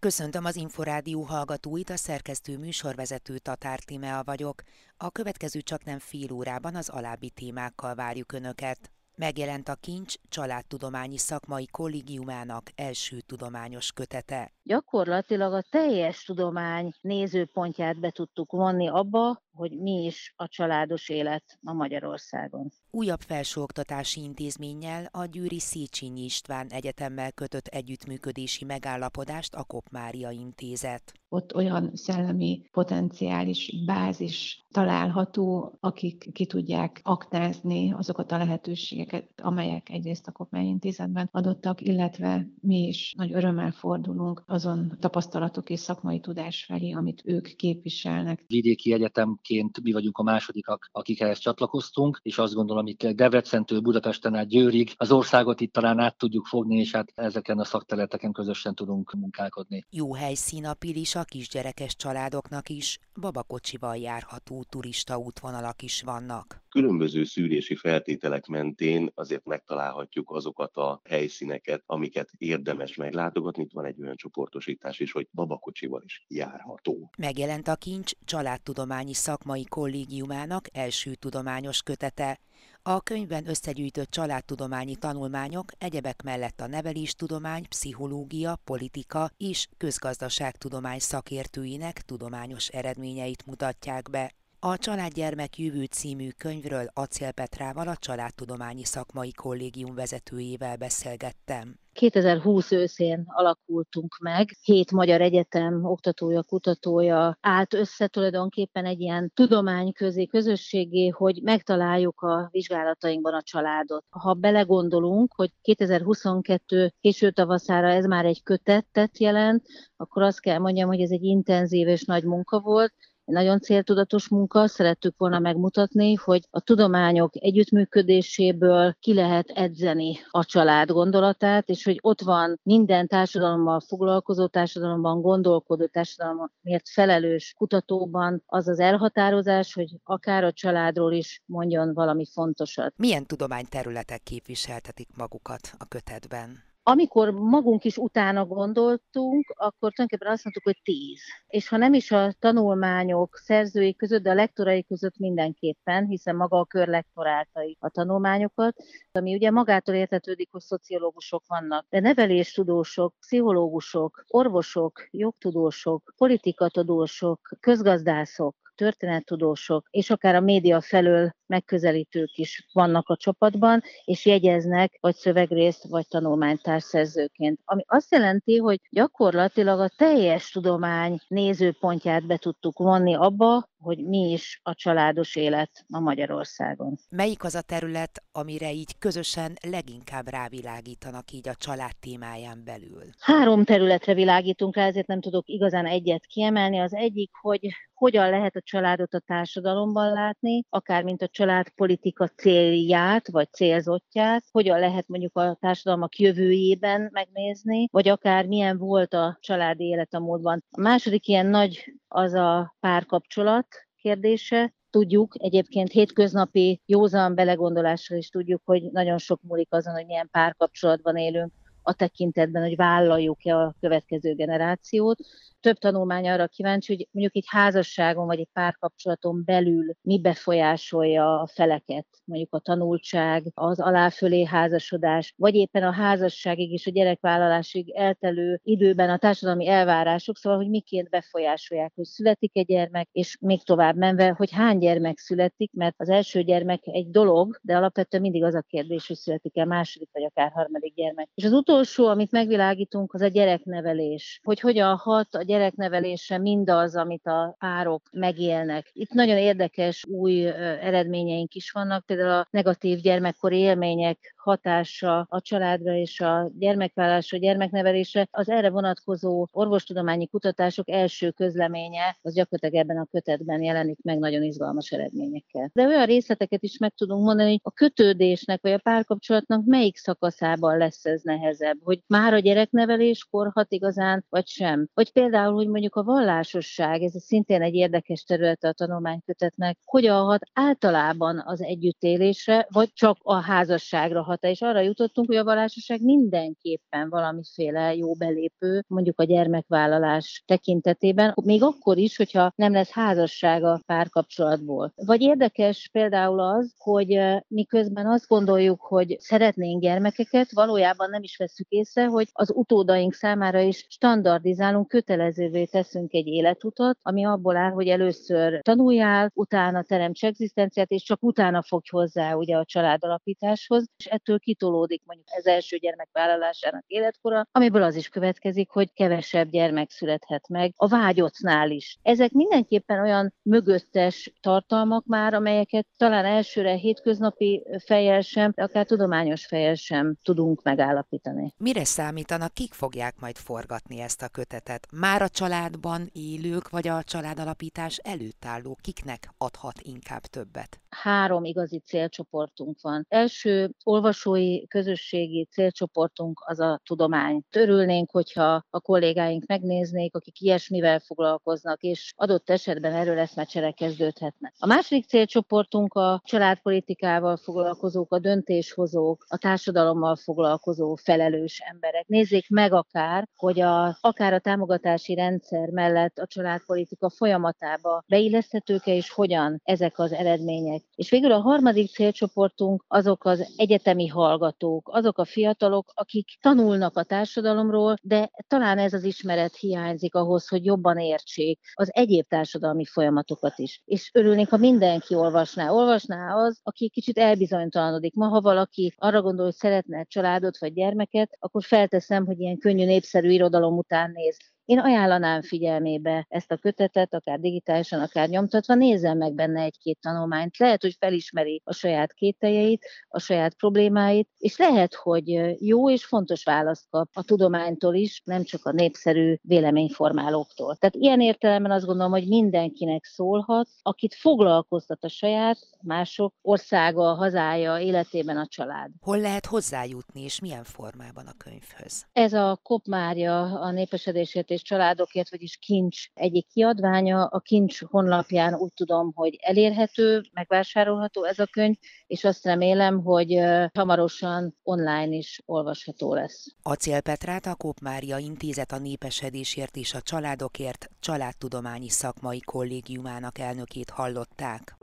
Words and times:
Köszöntöm 0.00 0.44
az 0.44 0.56
Inforádió 0.56 1.22
hallgatóit, 1.22 1.90
a 1.90 1.96
szerkesztő 1.96 2.58
műsorvezető 2.58 3.38
Tatár 3.38 3.78
Timea 3.78 4.22
vagyok. 4.24 4.62
A 4.96 5.10
következő 5.10 5.60
csak 5.60 5.84
nem 5.84 5.98
fél 5.98 6.32
órában 6.32 6.74
az 6.74 6.88
alábbi 6.88 7.30
témákkal 7.30 7.94
várjuk 7.94 8.32
Önöket. 8.32 8.90
Megjelent 9.16 9.68
a 9.68 9.74
Kincs 9.74 10.14
Családtudományi 10.28 11.18
Szakmai 11.18 11.66
Kollégiumának 11.66 12.62
első 12.74 13.20
tudományos 13.20 13.92
kötete. 13.92 14.52
Gyakorlatilag 14.62 15.52
a 15.52 15.64
teljes 15.70 16.24
tudomány 16.24 16.92
nézőpontját 17.00 18.00
be 18.00 18.10
tudtuk 18.10 18.50
vonni 18.50 18.88
abba, 18.88 19.42
hogy 19.52 19.70
mi 19.78 20.04
is 20.04 20.34
a 20.36 20.48
családos 20.48 21.08
élet 21.08 21.58
a 21.62 21.72
Magyarországon. 21.72 22.70
Újabb 22.90 23.20
felsőoktatási 23.20 24.22
intézménnyel 24.22 25.08
a 25.12 25.24
Győri 25.24 25.58
Széchenyi 25.58 26.24
István 26.24 26.66
Egyetemmel 26.68 27.32
kötött 27.32 27.66
együttműködési 27.66 28.64
megállapodást 28.64 29.54
a 29.54 29.64
Kopmária 29.64 30.30
Intézet. 30.30 31.12
Ott 31.28 31.54
olyan 31.54 31.90
szellemi 31.94 32.62
potenciális 32.72 33.84
bázis 33.86 34.64
található, 34.70 35.76
akik 35.80 36.32
ki 36.32 36.46
tudják 36.46 37.00
aknázni 37.02 37.92
azokat 37.92 38.32
a 38.32 38.38
lehetőségeket, 38.38 39.28
amelyek 39.42 39.88
egyrészt 39.90 40.26
a 40.26 40.32
Kopmária 40.32 40.68
Intézetben 40.68 41.28
adottak, 41.32 41.80
illetve 41.80 42.46
mi 42.60 42.86
is 42.86 43.14
nagy 43.16 43.32
örömmel 43.32 43.72
fordulunk 43.72 44.42
azon 44.46 44.96
tapasztalatok 45.00 45.70
és 45.70 45.80
szakmai 45.80 46.20
tudás 46.20 46.64
felé, 46.64 46.92
amit 46.92 47.22
ők 47.24 47.56
képviselnek. 47.56 48.44
Vidéki 48.46 48.92
Egyetem 48.92 49.38
Ként 49.50 49.82
mi 49.82 49.92
vagyunk 49.92 50.18
a 50.18 50.22
másodikak, 50.22 50.88
akik 50.92 51.20
ehhez 51.20 51.38
csatlakoztunk, 51.38 52.20
és 52.22 52.38
azt 52.38 52.54
gondolom, 52.54 52.84
hogy 52.84 53.14
Debrecentől 53.14 53.80
Budapesten 53.80 54.34
át 54.34 54.48
Győrig 54.48 54.92
az 54.96 55.12
országot 55.12 55.60
itt 55.60 55.72
talán 55.72 55.98
át 55.98 56.18
tudjuk 56.18 56.46
fogni, 56.46 56.78
és 56.78 56.92
hát 56.92 57.12
ezeken 57.14 57.58
a 57.58 57.64
szakterületeken 57.64 58.32
közösen 58.32 58.74
tudunk 58.74 59.12
munkálkodni. 59.12 59.86
Jó 59.90 60.14
helyszín 60.14 60.66
a 60.66 60.74
Pilis 60.74 61.14
a 61.14 61.24
kisgyerekes 61.24 61.96
családoknak 61.96 62.68
is, 62.68 62.98
babakocsival 63.20 63.96
járható 63.96 64.64
turista 64.68 65.18
útvonalak 65.18 65.82
is 65.82 66.02
vannak. 66.02 66.62
Különböző 66.68 67.24
szűrési 67.24 67.74
feltételek 67.74 68.46
mentén 68.46 69.10
azért 69.14 69.44
megtalálhatjuk 69.44 70.30
azokat 70.30 70.76
a 70.76 71.00
helyszíneket, 71.04 71.82
amiket 71.86 72.30
érdemes 72.38 72.96
meglátogatni. 72.96 73.62
Itt 73.62 73.72
van 73.72 73.84
egy 73.84 74.00
olyan 74.00 74.16
csoportosítás 74.16 74.98
is, 74.98 75.12
hogy 75.12 75.28
babakocsival 75.32 76.02
is 76.04 76.24
járható. 76.28 77.10
Megjelent 77.18 77.68
a 77.68 77.76
Kincs 77.76 78.12
családtudományi 78.24 79.12
szakmai 79.30 79.64
kollégiumának 79.64 80.66
első 80.72 81.14
tudományos 81.14 81.82
kötete. 81.82 82.40
A 82.82 83.00
könyvben 83.00 83.48
összegyűjtött 83.48 84.10
családtudományi 84.10 84.96
tanulmányok 84.96 85.72
egyebek 85.78 86.22
mellett 86.22 86.60
a 86.60 86.66
neveléstudomány, 86.66 87.68
pszichológia, 87.68 88.58
politika 88.64 89.30
és 89.36 89.68
közgazdaságtudomány 89.76 90.98
szakértőinek 90.98 92.00
tudományos 92.00 92.68
eredményeit 92.68 93.46
mutatják 93.46 94.10
be. 94.10 94.32
A 94.58 94.76
Családgyermek 94.78 95.58
Jövő 95.58 95.84
című 95.84 96.30
könyvről 96.30 96.90
Acél 96.92 97.30
Petrával, 97.30 97.88
a 97.88 97.96
Családtudományi 97.96 98.84
Szakmai 98.84 99.32
Kollégium 99.32 99.94
vezetőjével 99.94 100.76
beszélgettem. 100.76 101.78
2020 101.92 102.72
őszén 102.72 103.24
alakultunk 103.26 104.16
meg. 104.20 104.48
Hét 104.62 104.92
magyar 104.92 105.20
egyetem 105.20 105.84
oktatója, 105.84 106.42
kutatója 106.42 107.38
állt 107.40 107.74
össze 107.74 108.06
tulajdonképpen 108.06 108.84
egy 108.84 109.00
ilyen 109.00 109.30
tudományközi 109.34 110.26
közösségé, 110.26 111.08
hogy 111.08 111.40
megtaláljuk 111.42 112.20
a 112.20 112.48
vizsgálatainkban 112.50 113.34
a 113.34 113.42
családot. 113.42 114.04
Ha 114.08 114.34
belegondolunk, 114.34 115.32
hogy 115.34 115.50
2022 115.62 116.92
késő 117.00 117.30
tavaszára 117.30 117.88
ez 117.88 118.04
már 118.04 118.24
egy 118.24 118.42
kötettet 118.42 119.18
jelent, 119.18 119.66
akkor 119.96 120.22
azt 120.22 120.40
kell 120.40 120.58
mondjam, 120.58 120.88
hogy 120.88 121.00
ez 121.00 121.10
egy 121.10 121.24
intenzív 121.24 121.88
és 121.88 122.04
nagy 122.04 122.24
munka 122.24 122.60
volt, 122.60 122.94
nagyon 123.30 123.60
céltudatos 123.60 124.28
munka, 124.28 124.66
szerettük 124.66 125.14
volna 125.16 125.38
megmutatni, 125.38 126.14
hogy 126.14 126.46
a 126.50 126.60
tudományok 126.60 127.32
együttműködéséből 127.34 128.96
ki 129.00 129.14
lehet 129.14 129.48
edzeni 129.48 130.18
a 130.30 130.44
család 130.44 130.90
gondolatát, 130.90 131.68
és 131.68 131.84
hogy 131.84 131.98
ott 132.00 132.20
van 132.20 132.60
minden 132.62 133.06
társadalommal 133.06 133.80
foglalkozó 133.80 134.46
társadalomban, 134.46 135.20
gondolkodó 135.20 135.86
társadalomért 135.86 136.88
felelős 136.92 137.54
kutatóban 137.56 138.42
az 138.46 138.68
az 138.68 138.78
elhatározás, 138.80 139.74
hogy 139.74 139.88
akár 140.04 140.44
a 140.44 140.52
családról 140.52 141.12
is 141.12 141.42
mondjon 141.46 141.94
valami 141.94 142.24
fontosat. 142.32 142.94
Milyen 142.96 143.26
tudományterületek 143.26 144.22
képviseltetik 144.22 145.08
magukat 145.16 145.72
a 145.78 145.84
kötetben? 145.84 146.69
Amikor 146.82 147.30
magunk 147.30 147.84
is 147.84 147.96
utána 147.96 148.44
gondoltunk, 148.44 149.48
akkor 149.48 149.92
tulajdonképpen 149.92 150.32
azt 150.32 150.44
mondtuk, 150.44 150.64
hogy 150.64 150.80
tíz. 150.82 151.20
És 151.46 151.68
ha 151.68 151.76
nem 151.76 151.92
is 151.92 152.10
a 152.10 152.32
tanulmányok 152.38 153.36
szerzői 153.36 153.94
között, 153.94 154.22
de 154.22 154.30
a 154.30 154.34
lektorai 154.34 154.84
között 154.84 155.18
mindenképpen, 155.18 156.06
hiszen 156.06 156.36
maga 156.36 156.58
a 156.58 156.64
kör 156.64 156.88
lektoráltai 156.88 157.76
a 157.80 157.88
tanulmányokat, 157.88 158.76
ami 159.12 159.34
ugye 159.34 159.50
magától 159.50 159.94
értetődik, 159.94 160.48
hogy 160.50 160.60
szociológusok 160.60 161.42
vannak, 161.46 161.86
de 161.88 162.00
neveléstudósok, 162.00 163.14
pszichológusok, 163.20 164.24
orvosok, 164.28 165.08
jogtudósok, 165.10 166.14
politikatudósok, 166.16 167.56
közgazdászok, 167.60 168.56
történettudósok, 168.74 169.86
és 169.90 170.10
akár 170.10 170.34
a 170.34 170.40
média 170.40 170.80
felől 170.80 171.32
megközelítők 171.50 172.36
is 172.36 172.68
vannak 172.72 173.08
a 173.08 173.16
csapatban, 173.16 173.82
és 174.04 174.26
jegyeznek 174.26 174.98
vagy 175.00 175.14
szövegrészt, 175.14 175.84
vagy 175.88 176.06
tanulmánytársszerzőként. 176.08 177.60
Ami 177.64 177.82
azt 177.86 178.12
jelenti, 178.12 178.56
hogy 178.56 178.80
gyakorlatilag 178.90 179.80
a 179.80 179.90
teljes 179.96 180.50
tudomány 180.50 181.18
nézőpontját 181.28 182.26
be 182.26 182.36
tudtuk 182.36 182.78
vonni 182.78 183.14
abba, 183.14 183.68
hogy 183.78 183.98
mi 183.98 184.30
is 184.30 184.60
a 184.62 184.74
családos 184.74 185.36
élet 185.36 185.84
ma 185.88 186.00
Magyarországon. 186.00 186.96
Melyik 187.10 187.44
az 187.44 187.54
a 187.54 187.60
terület, 187.60 188.22
amire 188.32 188.72
így 188.72 188.98
közösen 188.98 189.56
leginkább 189.70 190.28
rávilágítanak 190.28 191.32
így 191.32 191.48
a 191.48 191.54
család 191.54 191.96
témáján 192.00 192.62
belül? 192.64 193.02
Három 193.18 193.64
területre 193.64 194.14
világítunk 194.14 194.76
rá, 194.76 194.86
ezért 194.86 195.06
nem 195.06 195.20
tudok 195.20 195.48
igazán 195.48 195.86
egyet 195.86 196.26
kiemelni. 196.26 196.78
Az 196.78 196.94
egyik, 196.94 197.30
hogy 197.40 197.68
hogyan 197.94 198.30
lehet 198.30 198.56
a 198.56 198.60
családot 198.64 199.14
a 199.14 199.18
társadalomban 199.20 200.12
látni, 200.12 200.64
akár 200.68 201.02
mint 201.02 201.22
a 201.22 201.28
családpolitika 201.40 202.28
célját, 202.28 203.30
vagy 203.30 203.52
célzottját, 203.52 204.44
hogyan 204.52 204.78
lehet 204.78 205.08
mondjuk 205.08 205.36
a 205.36 205.56
társadalmak 205.60 206.18
jövőjében 206.18 207.08
megnézni, 207.12 207.88
vagy 207.90 208.08
akár 208.08 208.46
milyen 208.46 208.78
volt 208.78 209.14
a 209.14 209.38
családi 209.40 209.84
élet 209.84 210.14
a 210.14 210.18
módban. 210.18 210.64
A 210.70 210.80
második 210.80 211.28
ilyen 211.28 211.46
nagy 211.46 211.94
az 212.08 212.32
a 212.32 212.76
párkapcsolat 212.80 213.66
kérdése, 213.96 214.74
tudjuk, 214.90 215.34
egyébként 215.38 215.90
hétköznapi 215.90 216.80
józan 216.86 217.34
belegondolással 217.34 218.18
is 218.18 218.28
tudjuk, 218.28 218.62
hogy 218.64 218.82
nagyon 218.82 219.18
sok 219.18 219.40
múlik 219.42 219.72
azon, 219.72 219.94
hogy 219.94 220.06
milyen 220.06 220.28
párkapcsolatban 220.30 221.16
élünk, 221.16 221.52
a 221.82 221.92
tekintetben, 221.92 222.62
hogy 222.62 222.76
vállaljuk-e 222.76 223.56
a 223.56 223.74
következő 223.80 224.34
generációt 224.34 225.18
több 225.60 225.76
tanulmány 225.76 226.28
arra 226.28 226.46
kíváncsi, 226.46 226.94
hogy 226.94 227.08
mondjuk 227.10 227.36
egy 227.36 227.44
házasságon 227.46 228.26
vagy 228.26 228.38
egy 228.38 228.48
párkapcsolaton 228.52 229.42
belül 229.44 229.94
mi 230.02 230.20
befolyásolja 230.20 231.40
a 231.40 231.46
feleket, 231.46 232.06
mondjuk 232.24 232.54
a 232.54 232.58
tanultság, 232.58 233.50
az 233.54 233.80
aláfölé 233.80 234.44
házasodás, 234.44 235.34
vagy 235.36 235.54
éppen 235.54 235.82
a 235.82 235.92
házasságig 235.92 236.72
és 236.72 236.86
a 236.86 236.90
gyerekvállalásig 236.90 237.90
eltelő 237.90 238.60
időben 238.62 239.10
a 239.10 239.18
társadalmi 239.18 239.68
elvárások, 239.68 240.36
szóval, 240.36 240.58
hogy 240.58 240.68
miként 240.68 241.08
befolyásolják, 241.08 241.92
hogy 241.94 242.04
születik 242.04 242.56
egy 242.56 242.66
gyermek, 242.66 243.08
és 243.12 243.36
még 243.40 243.62
tovább 243.62 243.96
menve, 243.96 244.34
hogy 244.36 244.50
hány 244.52 244.78
gyermek 244.78 245.18
születik, 245.18 245.72
mert 245.72 245.94
az 245.98 246.08
első 246.08 246.42
gyermek 246.42 246.80
egy 246.82 247.10
dolog, 247.10 247.58
de 247.62 247.76
alapvetően 247.76 248.22
mindig 248.22 248.44
az 248.44 248.54
a 248.54 248.64
kérdés, 248.68 249.06
hogy 249.06 249.16
születik-e 249.16 249.64
második 249.64 250.08
vagy 250.12 250.24
akár 250.24 250.50
harmadik 250.50 250.94
gyermek. 250.94 251.28
És 251.34 251.44
az 251.44 251.52
utolsó, 251.52 252.06
amit 252.06 252.30
megvilágítunk, 252.30 253.14
az 253.14 253.20
a 253.20 253.28
gyereknevelés, 253.28 254.40
hogy 254.42 254.60
hogyan 254.60 254.96
hat 254.96 255.34
a 255.34 255.42
gyereknevelése 255.50 256.38
mindaz, 256.38 256.96
amit 256.96 257.26
a 257.26 257.56
párok 257.58 258.02
megélnek. 258.12 258.90
Itt 258.92 259.10
nagyon 259.10 259.36
érdekes 259.36 260.04
új 260.08 260.46
eredményeink 260.46 261.54
is 261.54 261.70
vannak, 261.70 262.06
például 262.06 262.30
a 262.30 262.46
negatív 262.50 262.98
gyermekkori 263.00 263.58
élmények 263.58 264.34
hatása 264.42 265.26
a 265.28 265.40
családra 265.40 265.94
és 265.94 266.20
a 266.20 266.50
gyermekvállásra, 266.58 267.38
gyermeknevelésre. 267.38 268.28
Az 268.30 268.48
erre 268.48 268.70
vonatkozó 268.70 269.46
orvostudományi 269.52 270.26
kutatások 270.26 270.90
első 270.90 271.30
közleménye 271.30 272.18
az 272.22 272.34
gyakorlatilag 272.34 272.84
ebben 272.84 272.98
a 273.02 273.06
kötetben 273.10 273.62
jelenik 273.62 273.98
meg 274.02 274.18
nagyon 274.18 274.42
izgalmas 274.42 274.90
eredményekkel. 274.90 275.70
De 275.72 275.86
olyan 275.86 276.06
részleteket 276.06 276.62
is 276.62 276.78
meg 276.78 276.94
tudunk 276.94 277.24
mondani, 277.24 277.50
hogy 277.50 277.60
a 277.62 277.70
kötődésnek 277.70 278.62
vagy 278.62 278.72
a 278.72 278.78
párkapcsolatnak 278.78 279.64
melyik 279.64 279.96
szakaszában 279.96 280.78
lesz 280.78 281.04
ez 281.04 281.22
nehezebb, 281.22 281.78
hogy 281.82 282.02
már 282.06 282.34
a 282.34 282.38
gyereknevelés 282.38 283.26
korhat 283.30 283.72
igazán, 283.72 284.24
vagy 284.28 284.46
sem. 284.46 284.88
Vagy 284.94 285.12
például, 285.12 285.54
hogy 285.54 285.68
mondjuk 285.68 285.96
a 285.96 286.02
vallásosság, 286.02 287.02
ez 287.02 287.22
szintén 287.22 287.62
egy 287.62 287.74
érdekes 287.74 288.22
területe 288.22 288.68
a 288.68 288.72
tanulmánykötetnek, 288.72 289.78
hogyan 289.84 290.24
hat 290.24 290.42
általában 290.52 291.42
az 291.46 291.62
együttélésre, 291.62 292.66
vagy 292.70 292.92
csak 292.92 293.16
a 293.22 293.34
házasságra 293.34 294.22
szólhat-e, 294.30 294.50
és 294.50 294.60
arra 294.62 294.80
jutottunk, 294.80 295.28
hogy 295.28 295.36
a 295.36 295.44
vallásosság 295.44 296.02
mindenképpen 296.02 297.08
valamiféle 297.08 297.94
jó 297.94 298.14
belépő, 298.14 298.84
mondjuk 298.86 299.20
a 299.20 299.24
gyermekvállalás 299.24 300.42
tekintetében, 300.46 301.34
még 301.44 301.62
akkor 301.62 301.98
is, 301.98 302.16
hogyha 302.16 302.52
nem 302.56 302.72
lesz 302.72 302.90
házassága 302.90 303.80
párkapcsolatból. 303.86 304.92
Vagy 304.96 305.20
érdekes 305.20 305.88
például 305.92 306.40
az, 306.40 306.74
hogy 306.78 307.20
miközben 307.48 308.06
azt 308.06 308.26
gondoljuk, 308.26 308.80
hogy 308.80 309.16
szeretnénk 309.18 309.80
gyermekeket, 309.80 310.52
valójában 310.52 311.10
nem 311.10 311.22
is 311.22 311.36
veszük 311.36 311.68
észre, 311.68 312.06
hogy 312.06 312.28
az 312.32 312.52
utódaink 312.54 313.14
számára 313.14 313.60
is 313.60 313.86
standardizálunk, 313.88 314.88
kötelezővé 314.88 315.64
teszünk 315.64 316.12
egy 316.12 316.26
életutat, 316.26 316.98
ami 317.02 317.24
abból 317.24 317.56
áll, 317.56 317.70
hogy 317.70 317.88
először 317.88 318.60
tanuljál, 318.62 319.30
utána 319.34 319.82
teremts 319.82 320.24
egzisztenciát, 320.24 320.90
és 320.90 321.02
csak 321.02 321.22
utána 321.22 321.62
fogj 321.62 321.88
hozzá 321.90 322.34
ugye 322.34 322.56
a 322.56 322.64
családalapításhoz, 322.64 323.88
és 323.96 324.06
ettől 324.20 324.38
kitolódik 324.38 325.02
mondjuk 325.04 325.28
ez 325.30 325.46
első 325.46 325.76
gyermek 325.76 326.08
vállalásának 326.12 326.84
életkora, 326.86 327.46
amiből 327.52 327.82
az 327.82 327.94
is 327.94 328.08
következik, 328.08 328.70
hogy 328.70 328.92
kevesebb 328.92 329.50
gyermek 329.50 329.90
születhet 329.90 330.48
meg 330.48 330.72
a 330.76 330.88
vágyottnál 330.88 331.70
is. 331.70 331.98
Ezek 332.02 332.30
mindenképpen 332.30 333.00
olyan 333.00 333.34
mögöttes 333.42 334.32
tartalmak 334.40 335.04
már, 335.06 335.34
amelyeket 335.34 335.86
talán 335.96 336.24
elsőre 336.24 336.72
hétköznapi 336.74 337.66
fejjel 337.84 338.20
sem, 338.20 338.52
akár 338.56 338.86
tudományos 338.86 339.46
fejjel 339.46 339.74
sem 339.74 340.16
tudunk 340.22 340.62
megállapítani. 340.62 341.54
Mire 341.56 341.84
számítanak, 341.84 342.54
kik 342.54 342.72
fogják 342.72 343.14
majd 343.20 343.36
forgatni 343.36 344.00
ezt 344.00 344.22
a 344.22 344.28
kötetet? 344.28 344.86
Már 344.92 345.22
a 345.22 345.28
családban 345.28 346.10
élők, 346.12 346.68
vagy 346.68 346.88
a 346.88 347.02
családalapítás 347.02 347.96
előtt 347.96 348.44
álló, 348.44 348.78
kiknek 348.80 349.28
adhat 349.38 349.80
inkább 349.82 350.22
többet? 350.22 350.80
Három 350.88 351.44
igazi 351.44 351.78
célcsoportunk 351.78 352.80
van. 352.80 353.06
Első 353.08 353.70
olvasói 354.10 354.66
közösségi 354.66 355.48
célcsoportunk 355.50 356.40
az 356.44 356.60
a 356.60 356.80
tudomány. 356.84 357.42
Örülnénk, 357.56 358.10
hogyha 358.10 358.64
a 358.70 358.80
kollégáink 358.80 359.46
megnéznék, 359.46 360.14
akik 360.14 360.40
ilyesmivel 360.40 360.98
foglalkoznak, 360.98 361.82
és 361.82 362.12
adott 362.16 362.50
esetben 362.50 362.92
erről 362.92 363.18
eszmecsere 363.18 363.70
kezdődhetne. 363.70 364.52
A 364.58 364.66
második 364.66 365.06
célcsoportunk 365.06 365.94
a 365.94 366.22
családpolitikával 366.24 367.36
foglalkozók, 367.36 368.12
a 368.12 368.18
döntéshozók, 368.18 369.24
a 369.28 369.36
társadalommal 369.36 370.16
foglalkozó 370.16 370.94
felelős 370.94 371.60
emberek. 371.70 372.06
Nézzék 372.06 372.48
meg 372.48 372.72
akár, 372.72 373.28
hogy 373.36 373.60
a, 373.60 373.98
akár 374.00 374.32
a 374.32 374.38
támogatási 374.38 375.14
rendszer 375.14 375.68
mellett 375.68 376.18
a 376.18 376.26
családpolitika 376.26 377.10
folyamatába 377.10 378.02
beilleszthetők-e, 378.06 378.92
és 378.94 379.10
hogyan 379.10 379.60
ezek 379.64 379.98
az 379.98 380.12
eredmények. 380.12 380.82
És 380.94 381.10
végül 381.10 381.32
a 381.32 381.40
harmadik 381.40 381.90
célcsoportunk 381.90 382.84
azok 382.88 383.24
az 383.24 383.54
egyetemi 383.56 383.99
hallgatók, 384.06 384.88
azok 384.92 385.18
a 385.18 385.24
fiatalok, 385.24 385.92
akik 385.94 386.26
tanulnak 386.40 386.96
a 386.96 387.02
társadalomról, 387.02 387.96
de 388.02 388.30
talán 388.46 388.78
ez 388.78 388.92
az 388.92 389.04
ismeret 389.04 389.56
hiányzik 389.56 390.14
ahhoz, 390.14 390.48
hogy 390.48 390.64
jobban 390.64 390.98
értsék 390.98 391.60
az 391.74 391.88
egyéb 391.92 392.26
társadalmi 392.28 392.84
folyamatokat 392.84 393.58
is. 393.58 393.82
És 393.84 394.10
örülnék, 394.12 394.48
ha 394.48 394.56
mindenki 394.56 395.14
olvasná. 395.14 395.70
Olvasná 395.70 396.34
az, 396.34 396.60
aki 396.62 396.88
kicsit 396.88 397.18
elbizonytalanodik. 397.18 398.14
Ma, 398.14 398.26
ha 398.28 398.40
valaki 398.40 398.94
arra 398.96 399.22
gondol, 399.22 399.44
hogy 399.44 399.54
szeretne 399.54 400.04
családot 400.04 400.58
vagy 400.58 400.72
gyermeket, 400.72 401.36
akkor 401.38 401.62
felteszem, 401.62 402.26
hogy 402.26 402.40
ilyen 402.40 402.58
könnyű, 402.58 402.84
népszerű 402.84 403.30
irodalom 403.30 403.76
után 403.76 404.10
néz. 404.10 404.36
Én 404.70 404.78
ajánlanám 404.78 405.42
figyelmébe 405.42 406.26
ezt 406.28 406.50
a 406.50 406.56
kötetet, 406.56 407.14
akár 407.14 407.38
digitálisan, 407.38 408.00
akár 408.00 408.28
nyomtatva, 408.28 408.74
nézzen 408.74 409.16
meg 409.16 409.34
benne 409.34 409.62
egy-két 409.62 409.98
tanulmányt. 410.00 410.58
Lehet, 410.58 410.82
hogy 410.82 410.96
felismeri 410.98 411.62
a 411.64 411.72
saját 411.72 412.12
kételjeit, 412.12 412.86
a 413.08 413.18
saját 413.18 413.54
problémáit, 413.54 414.28
és 414.38 414.56
lehet, 414.56 414.94
hogy 414.94 415.26
jó 415.60 415.90
és 415.90 416.04
fontos 416.04 416.44
választ 416.44 416.88
kap 416.90 417.08
a 417.12 417.22
tudománytól 417.22 417.94
is, 417.94 418.22
nem 418.24 418.42
csak 418.42 418.64
a 418.64 418.72
népszerű 418.72 419.36
véleményformálóktól. 419.42 420.76
Tehát 420.76 420.94
ilyen 420.94 421.20
értelemben 421.20 421.70
azt 421.70 421.86
gondolom, 421.86 422.12
hogy 422.12 422.28
mindenkinek 422.28 423.04
szólhat, 423.04 423.68
akit 423.82 424.14
foglalkoztat 424.14 425.04
a 425.04 425.08
saját, 425.08 425.58
mások 425.82 426.34
országa, 426.42 427.14
hazája, 427.14 427.78
életében 427.78 428.36
a 428.36 428.46
család. 428.46 428.90
Hol 429.00 429.18
lehet 429.18 429.46
hozzájutni, 429.46 430.22
és 430.22 430.40
milyen 430.40 430.64
formában 430.64 431.26
a 431.26 431.34
könyvhöz? 431.36 432.06
Ez 432.12 432.32
a 432.32 432.60
Kop 432.62 432.86
Mária, 432.86 433.60
a 433.60 433.70
népesedésért 433.70 434.50
és 434.50 434.59
és 434.60 434.68
családokért, 434.68 435.30
vagyis 435.30 435.56
Kincs 435.56 436.06
egyik 436.14 436.46
kiadványa. 436.48 437.24
A 437.24 437.38
Kincs 437.38 437.84
honlapján 437.84 438.54
úgy 438.54 438.72
tudom, 438.74 439.12
hogy 439.14 439.38
elérhető, 439.40 440.22
megvásárolható 440.32 441.24
ez 441.24 441.38
a 441.38 441.46
könyv, 441.46 441.74
és 442.06 442.24
azt 442.24 442.44
remélem, 442.44 443.02
hogy 443.02 443.38
hamarosan 443.74 444.56
online 444.62 445.16
is 445.16 445.40
olvasható 445.46 446.14
lesz. 446.14 446.46
Acél 446.62 447.00
Petrát, 447.00 447.46
a 447.46 447.54
Kóp 447.54 447.80
Mária 447.80 448.18
Intézet 448.18 448.72
a 448.72 448.78
népesedésért 448.78 449.76
és 449.76 449.94
a 449.94 450.00
családokért 450.00 450.90
családtudományi 451.00 451.88
szakmai 451.88 452.40
kollégiumának 452.40 453.38
elnökét 453.38 453.90
hallották. 453.90 454.76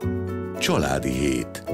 Családi 0.58 1.12
hét. 1.12 1.64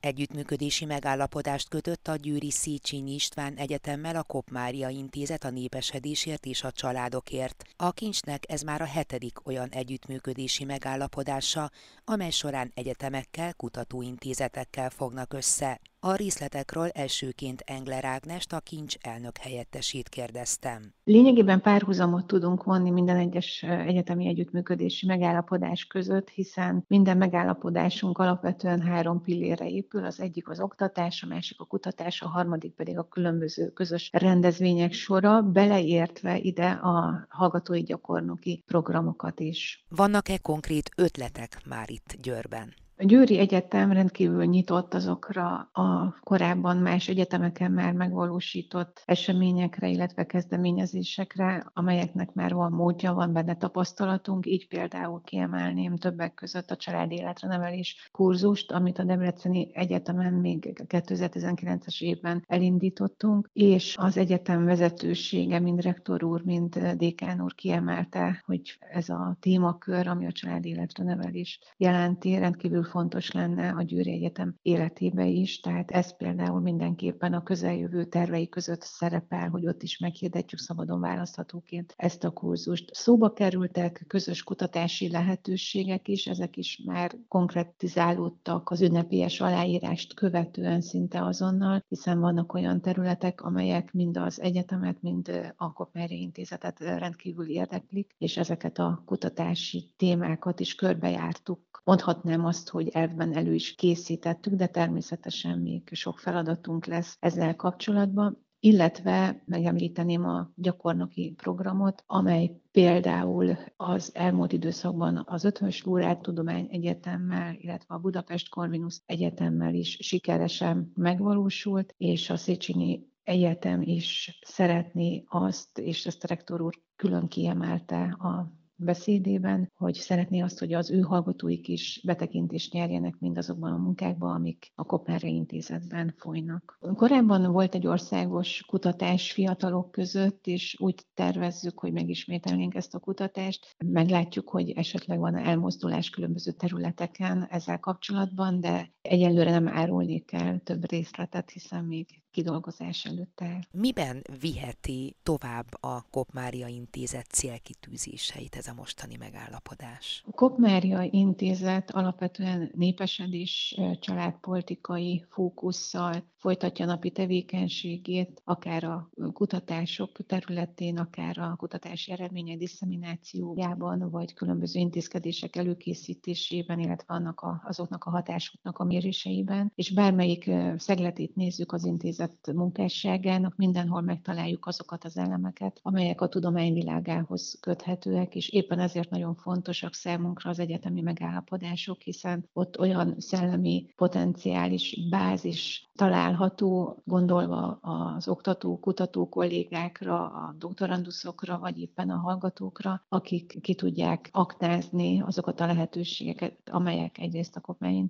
Együttműködési 0.00 0.84
megállapodást 0.84 1.68
kötött 1.68 2.08
a 2.08 2.16
Győri 2.16 2.50
Széchenyi 2.50 3.14
István 3.14 3.54
Egyetemmel 3.54 4.16
a 4.16 4.22
Kopmária 4.22 4.88
Intézet 4.88 5.44
a 5.44 5.50
népesedésért 5.50 6.46
és 6.46 6.62
a 6.62 6.72
családokért. 6.72 7.64
A 7.76 7.92
kincsnek 7.92 8.44
ez 8.48 8.62
már 8.62 8.80
a 8.80 8.84
hetedik 8.84 9.46
olyan 9.46 9.68
együttműködési 9.68 10.64
megállapodása, 10.64 11.70
amely 12.04 12.30
során 12.30 12.72
egyetemekkel, 12.74 13.54
kutatóintézetekkel 13.54 14.90
fognak 14.90 15.32
össze. 15.32 15.80
A 16.00 16.14
részletekről 16.14 16.88
elsőként 16.88 17.62
Engler 17.66 18.04
Ágnest, 18.04 18.52
a 18.52 18.60
kincs 18.60 18.94
elnök 19.00 19.36
helyettesét 19.36 20.08
kérdeztem. 20.08 20.94
Lényegében 21.04 21.60
párhuzamot 21.60 22.26
tudunk 22.26 22.64
vonni 22.64 22.90
minden 22.90 23.16
egyes 23.16 23.62
egyetemi 23.62 24.26
együttműködési 24.26 25.06
megállapodás 25.06 25.84
között, 25.84 26.28
hiszen 26.28 26.84
minden 26.88 27.16
megállapodásunk 27.16 28.18
alapvetően 28.18 28.80
három 28.80 29.22
pillére 29.22 29.68
épül. 29.68 30.04
Az 30.04 30.20
egyik 30.20 30.48
az 30.48 30.60
oktatás, 30.60 31.22
a 31.22 31.26
másik 31.26 31.60
a 31.60 31.64
kutatás, 31.64 32.22
a 32.22 32.28
harmadik 32.28 32.72
pedig 32.72 32.98
a 32.98 33.08
különböző 33.08 33.68
közös 33.68 34.10
rendezvények 34.12 34.92
sora, 34.92 35.42
beleértve 35.42 36.38
ide 36.38 36.70
a 36.70 37.26
hallgatói 37.28 37.82
gyakornoki 37.82 38.62
programokat 38.66 39.40
is. 39.40 39.84
Vannak-e 39.88 40.38
konkrét 40.38 40.90
ötletek 40.96 41.60
már 41.64 41.90
itt 41.90 42.16
Győrben? 42.22 42.74
A 43.00 43.04
Győri 43.04 43.38
Egyetem 43.38 43.92
rendkívül 43.92 44.44
nyitott 44.44 44.94
azokra 44.94 45.68
a 45.72 46.18
korábban 46.20 46.76
más 46.76 47.08
egyetemeken 47.08 47.72
már 47.72 47.92
megvalósított 47.92 49.02
eseményekre, 49.04 49.88
illetve 49.88 50.26
kezdeményezésekre, 50.26 51.70
amelyeknek 51.72 52.32
már 52.32 52.54
van 52.54 52.72
módja, 52.72 53.12
van 53.12 53.32
benne 53.32 53.56
tapasztalatunk. 53.56 54.46
Így 54.46 54.68
például 54.68 55.20
kiemelném 55.24 55.96
többek 55.96 56.34
között 56.34 56.70
a 56.70 56.76
család 56.76 57.10
életre 57.12 57.48
nevelés 57.48 58.08
kurzust, 58.12 58.72
amit 58.72 58.98
a 58.98 59.04
Debreceni 59.04 59.70
Egyetemen 59.72 60.32
még 60.32 60.84
2019-es 60.88 62.00
évben 62.00 62.44
elindítottunk, 62.46 63.50
és 63.52 63.96
az 63.98 64.16
egyetem 64.16 64.64
vezetősége, 64.64 65.58
mind 65.58 65.80
rektor 65.80 66.24
úr, 66.24 66.42
mind 66.44 66.78
dékán 66.96 67.42
úr 67.42 67.54
kiemelte, 67.54 68.42
hogy 68.46 68.78
ez 68.92 69.08
a 69.08 69.36
témakör, 69.40 70.06
ami 70.06 70.26
a 70.26 70.32
család 70.32 70.64
életre 70.64 71.04
nevelés 71.04 71.58
jelenti, 71.76 72.38
rendkívül 72.38 72.86
fontos 72.88 73.30
lenne 73.30 73.68
a 73.68 73.82
Győri 73.82 74.12
Egyetem 74.12 74.54
életébe 74.62 75.26
is, 75.26 75.60
tehát 75.60 75.90
ez 75.90 76.16
például 76.16 76.60
mindenképpen 76.60 77.32
a 77.32 77.42
közeljövő 77.42 78.04
tervei 78.04 78.48
között 78.48 78.82
szerepel, 78.82 79.48
hogy 79.48 79.66
ott 79.66 79.82
is 79.82 79.98
meghirdetjük 79.98 80.60
szabadon 80.60 81.00
választhatóként 81.00 81.94
ezt 81.96 82.24
a 82.24 82.30
kurzust. 82.30 82.94
Szóba 82.94 83.32
kerültek 83.32 84.04
közös 84.06 84.42
kutatási 84.42 85.10
lehetőségek 85.10 86.08
is, 86.08 86.26
ezek 86.26 86.56
is 86.56 86.82
már 86.86 87.10
konkretizálódtak 87.28 88.70
az 88.70 88.80
ünnepélyes 88.80 89.40
aláírást 89.40 90.14
követően 90.14 90.80
szinte 90.80 91.24
azonnal, 91.24 91.84
hiszen 91.88 92.20
vannak 92.20 92.54
olyan 92.54 92.80
területek, 92.80 93.40
amelyek 93.40 93.92
mind 93.92 94.16
az 94.16 94.40
egyetemet, 94.40 95.02
mind 95.02 95.52
a 95.56 95.72
Kopmeri 95.72 96.20
Intézetet 96.20 96.78
rendkívül 96.78 97.48
érdeklik, 97.48 98.14
és 98.18 98.36
ezeket 98.36 98.78
a 98.78 99.02
kutatási 99.06 99.92
témákat 99.96 100.60
is 100.60 100.74
körbejártuk. 100.74 101.82
Mondhatnám 101.84 102.44
azt, 102.44 102.68
hogy 102.68 102.77
elvben 102.86 103.36
elő 103.36 103.54
is 103.54 103.74
készítettük, 103.74 104.54
de 104.54 104.66
természetesen 104.66 105.58
még 105.58 105.88
sok 105.92 106.18
feladatunk 106.18 106.86
lesz 106.86 107.16
ezzel 107.20 107.56
kapcsolatban 107.56 108.46
illetve 108.60 109.42
megemlíteném 109.46 110.24
a 110.24 110.50
gyakornoki 110.54 111.34
programot, 111.36 112.02
amely 112.06 112.60
például 112.70 113.56
az 113.76 114.10
elmúlt 114.14 114.52
időszakban 114.52 115.22
az 115.26 115.44
Ötvös 115.44 115.84
Lórát 115.84 116.22
Tudomány 116.22 116.68
Egyetemmel, 116.70 117.54
illetve 117.54 117.94
a 117.94 117.98
Budapest 117.98 118.48
Corvinus 118.48 119.00
Egyetemmel 119.06 119.74
is 119.74 119.96
sikeresen 120.00 120.92
megvalósult, 120.94 121.94
és 121.96 122.30
a 122.30 122.36
Széchenyi 122.36 123.06
Egyetem 123.22 123.82
is 123.82 124.38
szeretné 124.46 125.24
azt, 125.28 125.78
és 125.78 126.06
ezt 126.06 126.24
a 126.24 126.26
rektor 126.26 126.60
úr 126.60 126.74
külön 126.96 127.28
kiemelte 127.28 128.02
a 128.02 128.57
beszédében, 128.78 129.72
hogy 129.76 129.94
szeretné 129.94 130.40
azt, 130.40 130.58
hogy 130.58 130.72
az 130.72 130.90
ő 130.90 131.00
hallgatóik 131.00 131.68
is 131.68 132.00
betekintést 132.04 132.72
nyerjenek 132.72 133.18
mindazokban 133.18 133.72
a 133.72 133.76
munkákban, 133.76 134.34
amik 134.34 134.72
a 134.74 134.84
Kopmári 134.84 135.34
Intézetben 135.34 136.14
folynak. 136.16 136.78
Korábban 136.94 137.52
volt 137.52 137.74
egy 137.74 137.86
országos 137.86 138.64
kutatás 138.66 139.32
fiatalok 139.32 139.90
között, 139.90 140.46
és 140.46 140.76
úgy 140.80 141.06
tervezzük, 141.14 141.78
hogy 141.78 141.92
megismételnénk 141.92 142.74
ezt 142.74 142.94
a 142.94 142.98
kutatást. 142.98 143.76
Meglátjuk, 143.86 144.48
hogy 144.48 144.70
esetleg 144.70 145.18
van 145.18 145.36
elmozdulás 145.36 146.10
különböző 146.10 146.52
területeken 146.52 147.46
ezzel 147.50 147.78
kapcsolatban, 147.78 148.60
de 148.60 148.92
egyelőre 149.02 149.50
nem 149.50 149.68
árulnék 149.68 150.32
el 150.32 150.60
több 150.64 150.90
részletet, 150.90 151.50
hiszen 151.50 151.84
még 151.84 152.22
kidolgozás 152.38 153.04
előtt 153.04 153.40
áll. 153.40 153.60
Miben 153.70 154.22
viheti 154.40 155.16
tovább 155.22 155.66
a 155.80 156.02
Kopmária 156.10 156.66
Intézet 156.66 157.26
célkitűzéseit 157.26 158.56
ez 158.56 158.66
a 158.66 158.74
mostani 158.74 159.16
megállapodás? 159.16 160.22
A 160.26 160.30
Kopmária 160.30 161.02
Intézet 161.10 161.90
alapvetően 161.90 162.70
népesedés 162.74 163.80
családpolitikai 164.00 165.24
fókusszal 165.28 166.24
folytatja 166.36 166.86
napi 166.86 167.10
tevékenységét, 167.10 168.42
akár 168.44 168.84
a 168.84 169.10
kutatások 169.32 170.26
területén, 170.26 170.98
akár 170.98 171.38
a 171.38 171.56
kutatási 171.56 172.12
eredmények 172.12 172.58
disszeminációjában, 172.58 174.10
vagy 174.10 174.34
különböző 174.34 174.80
intézkedések 174.80 175.56
előkészítésében, 175.56 176.78
illetve 176.78 177.14
annak 177.14 177.40
a, 177.40 177.62
azoknak 177.64 178.04
a 178.04 178.10
hatásoknak 178.10 178.78
a 178.78 178.84
méréseiben. 178.84 179.72
És 179.74 179.92
bármelyik 179.92 180.50
szegletét 180.76 181.34
nézzük 181.34 181.72
az 181.72 181.84
intézet 181.84 182.27
végzett 182.28 182.56
munkásságának 182.56 183.56
mindenhol 183.56 184.00
megtaláljuk 184.00 184.66
azokat 184.66 185.04
az 185.04 185.16
elemeket, 185.16 185.80
amelyek 185.82 186.20
a 186.20 186.28
tudományvilágához 186.28 187.58
köthetőek, 187.60 188.34
és 188.34 188.48
éppen 188.48 188.78
ezért 188.78 189.10
nagyon 189.10 189.34
fontosak 189.34 189.94
számunkra 189.94 190.50
az 190.50 190.58
egyetemi 190.58 191.00
megállapodások, 191.00 192.00
hiszen 192.00 192.48
ott 192.52 192.78
olyan 192.78 193.14
szellemi 193.18 193.86
potenciális 193.96 195.08
bázis 195.10 195.88
található, 195.94 197.02
gondolva 197.04 197.78
az 197.80 198.28
oktató, 198.28 198.78
kutató 198.78 199.28
kollégákra, 199.28 200.24
a 200.24 200.54
doktoranduszokra, 200.58 201.58
vagy 201.58 201.78
éppen 201.80 202.10
a 202.10 202.16
hallgatókra, 202.16 203.04
akik 203.08 203.58
ki 203.60 203.74
tudják 203.74 204.28
aktázni 204.32 205.20
azokat 205.20 205.60
a 205.60 205.66
lehetőségeket, 205.66 206.58
amelyek 206.70 207.18
egyrészt 207.18 207.56
a 207.56 207.60
Kopmány 207.60 208.06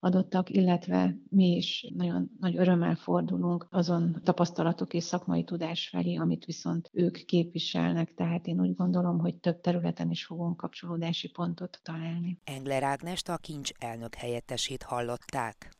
adottak, 0.00 0.50
illetve 0.50 1.16
mi 1.28 1.56
is 1.56 1.92
nagyon 1.96 2.30
nagy 2.40 2.56
örömmel 2.56 2.94
fordulunk 2.94 3.47
fordulunk 3.48 3.66
azon 3.70 4.20
tapasztalatok 4.24 4.94
és 4.94 5.04
szakmai 5.04 5.44
tudás 5.44 5.88
felé, 5.88 6.16
amit 6.16 6.44
viszont 6.44 6.90
ők 6.92 7.24
képviselnek, 7.24 8.14
tehát 8.14 8.46
én 8.46 8.60
úgy 8.60 8.74
gondolom, 8.74 9.18
hogy 9.18 9.34
több 9.34 9.60
területen 9.60 10.10
is 10.10 10.24
fogunk 10.24 10.56
kapcsolódási 10.56 11.28
pontot 11.28 11.80
találni. 11.82 12.38
Engler 12.44 12.82
Ágnest 12.82 13.28
a 13.28 13.36
kincs 13.36 13.70
elnök 13.78 14.14
helyettesét 14.14 14.82
hallották. 14.82 15.70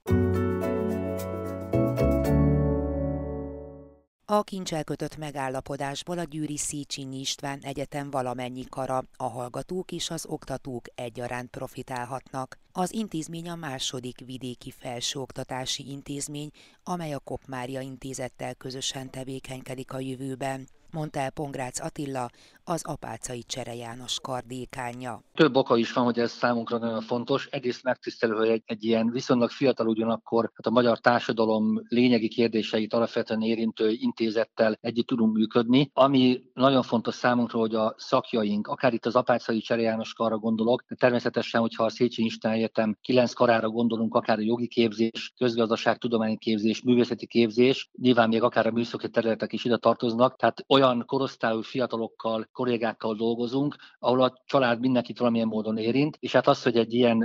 A 4.30 4.42
kincsel 4.42 4.84
kötött 4.84 5.16
megállapodásból 5.16 6.18
a 6.18 6.22
Győri 6.22 6.56
Széchenyi 6.56 7.20
István 7.20 7.58
Egyetem 7.62 8.10
valamennyi 8.10 8.64
kara, 8.64 9.04
a 9.16 9.24
hallgatók 9.28 9.92
és 9.92 10.10
az 10.10 10.26
oktatók 10.26 10.84
egyaránt 10.94 11.50
profitálhatnak. 11.50 12.58
Az 12.72 12.92
intézmény 12.92 13.48
a 13.48 13.54
második 13.54 14.18
vidéki 14.26 14.70
felsőoktatási 14.70 15.90
intézmény, 15.90 16.50
amely 16.82 17.12
a 17.12 17.18
Kopmária 17.18 17.80
intézettel 17.80 18.54
közösen 18.54 19.10
tevékenykedik 19.10 19.92
a 19.92 20.00
jövőben 20.00 20.68
mondta 20.98 21.18
el 21.18 21.30
Pongrác 21.30 21.80
Attila, 21.80 22.30
az 22.64 22.82
apácai 22.84 23.42
Csere 23.42 23.74
János 23.74 24.20
kardékánya. 24.22 25.22
Több 25.34 25.56
oka 25.56 25.76
is 25.76 25.92
van, 25.92 26.04
hogy 26.04 26.18
ez 26.18 26.30
számunkra 26.30 26.78
nagyon 26.78 27.00
fontos. 27.00 27.46
Egyrészt 27.50 27.82
megtisztelő, 27.82 28.34
hogy 28.34 28.48
egy, 28.48 28.62
egy 28.66 28.84
ilyen 28.84 29.10
viszonylag 29.10 29.50
fiatal 29.50 29.86
ugyanakkor 29.86 30.50
hát 30.54 30.66
a 30.66 30.70
magyar 30.70 30.98
társadalom 30.98 31.82
lényegi 31.88 32.28
kérdéseit 32.28 32.94
alapvetően 32.94 33.42
érintő 33.42 33.90
intézettel 33.90 34.78
együtt 34.80 35.06
tudunk 35.06 35.36
működni. 35.36 35.90
Ami 35.92 36.42
nagyon 36.54 36.82
fontos 36.82 37.14
számunkra, 37.14 37.58
hogy 37.58 37.74
a 37.74 37.94
szakjaink, 37.96 38.66
akár 38.66 38.92
itt 38.92 39.06
az 39.06 39.16
apácai 39.16 39.60
Csere 39.60 39.82
János 39.82 40.12
karra 40.12 40.38
gondolok, 40.38 40.84
de 40.88 40.94
természetesen, 40.94 41.60
hogyha 41.60 41.84
a 41.84 41.90
Széchenyi 41.90 42.28
István 42.28 42.52
Egyetem 42.52 42.96
kilenc 43.00 43.32
karára 43.32 43.68
gondolunk, 43.68 44.14
akár 44.14 44.38
a 44.38 44.42
jogi 44.42 44.68
képzés, 44.68 45.32
közgazdaság, 45.36 45.98
tudományi 45.98 46.38
képzés, 46.38 46.82
művészeti 46.82 47.26
képzés, 47.26 47.90
nyilván 48.00 48.28
még 48.28 48.42
akár 48.42 48.66
a 48.66 48.70
műszaki 48.70 49.08
területek 49.08 49.52
is 49.52 49.64
ide 49.64 49.76
tartoznak, 49.76 50.36
tehát 50.36 50.64
olyan 50.66 50.87
korosztályú 51.06 51.60
fiatalokkal, 51.60 52.48
kollégákkal 52.52 53.14
dolgozunk, 53.14 53.76
ahol 53.98 54.22
a 54.22 54.42
család 54.46 54.80
mindenkit 54.80 55.18
valamilyen 55.18 55.46
módon 55.46 55.76
érint, 55.76 56.16
és 56.20 56.32
hát 56.32 56.46
az, 56.46 56.62
hogy 56.62 56.76
egy 56.76 56.94
ilyen 56.94 57.24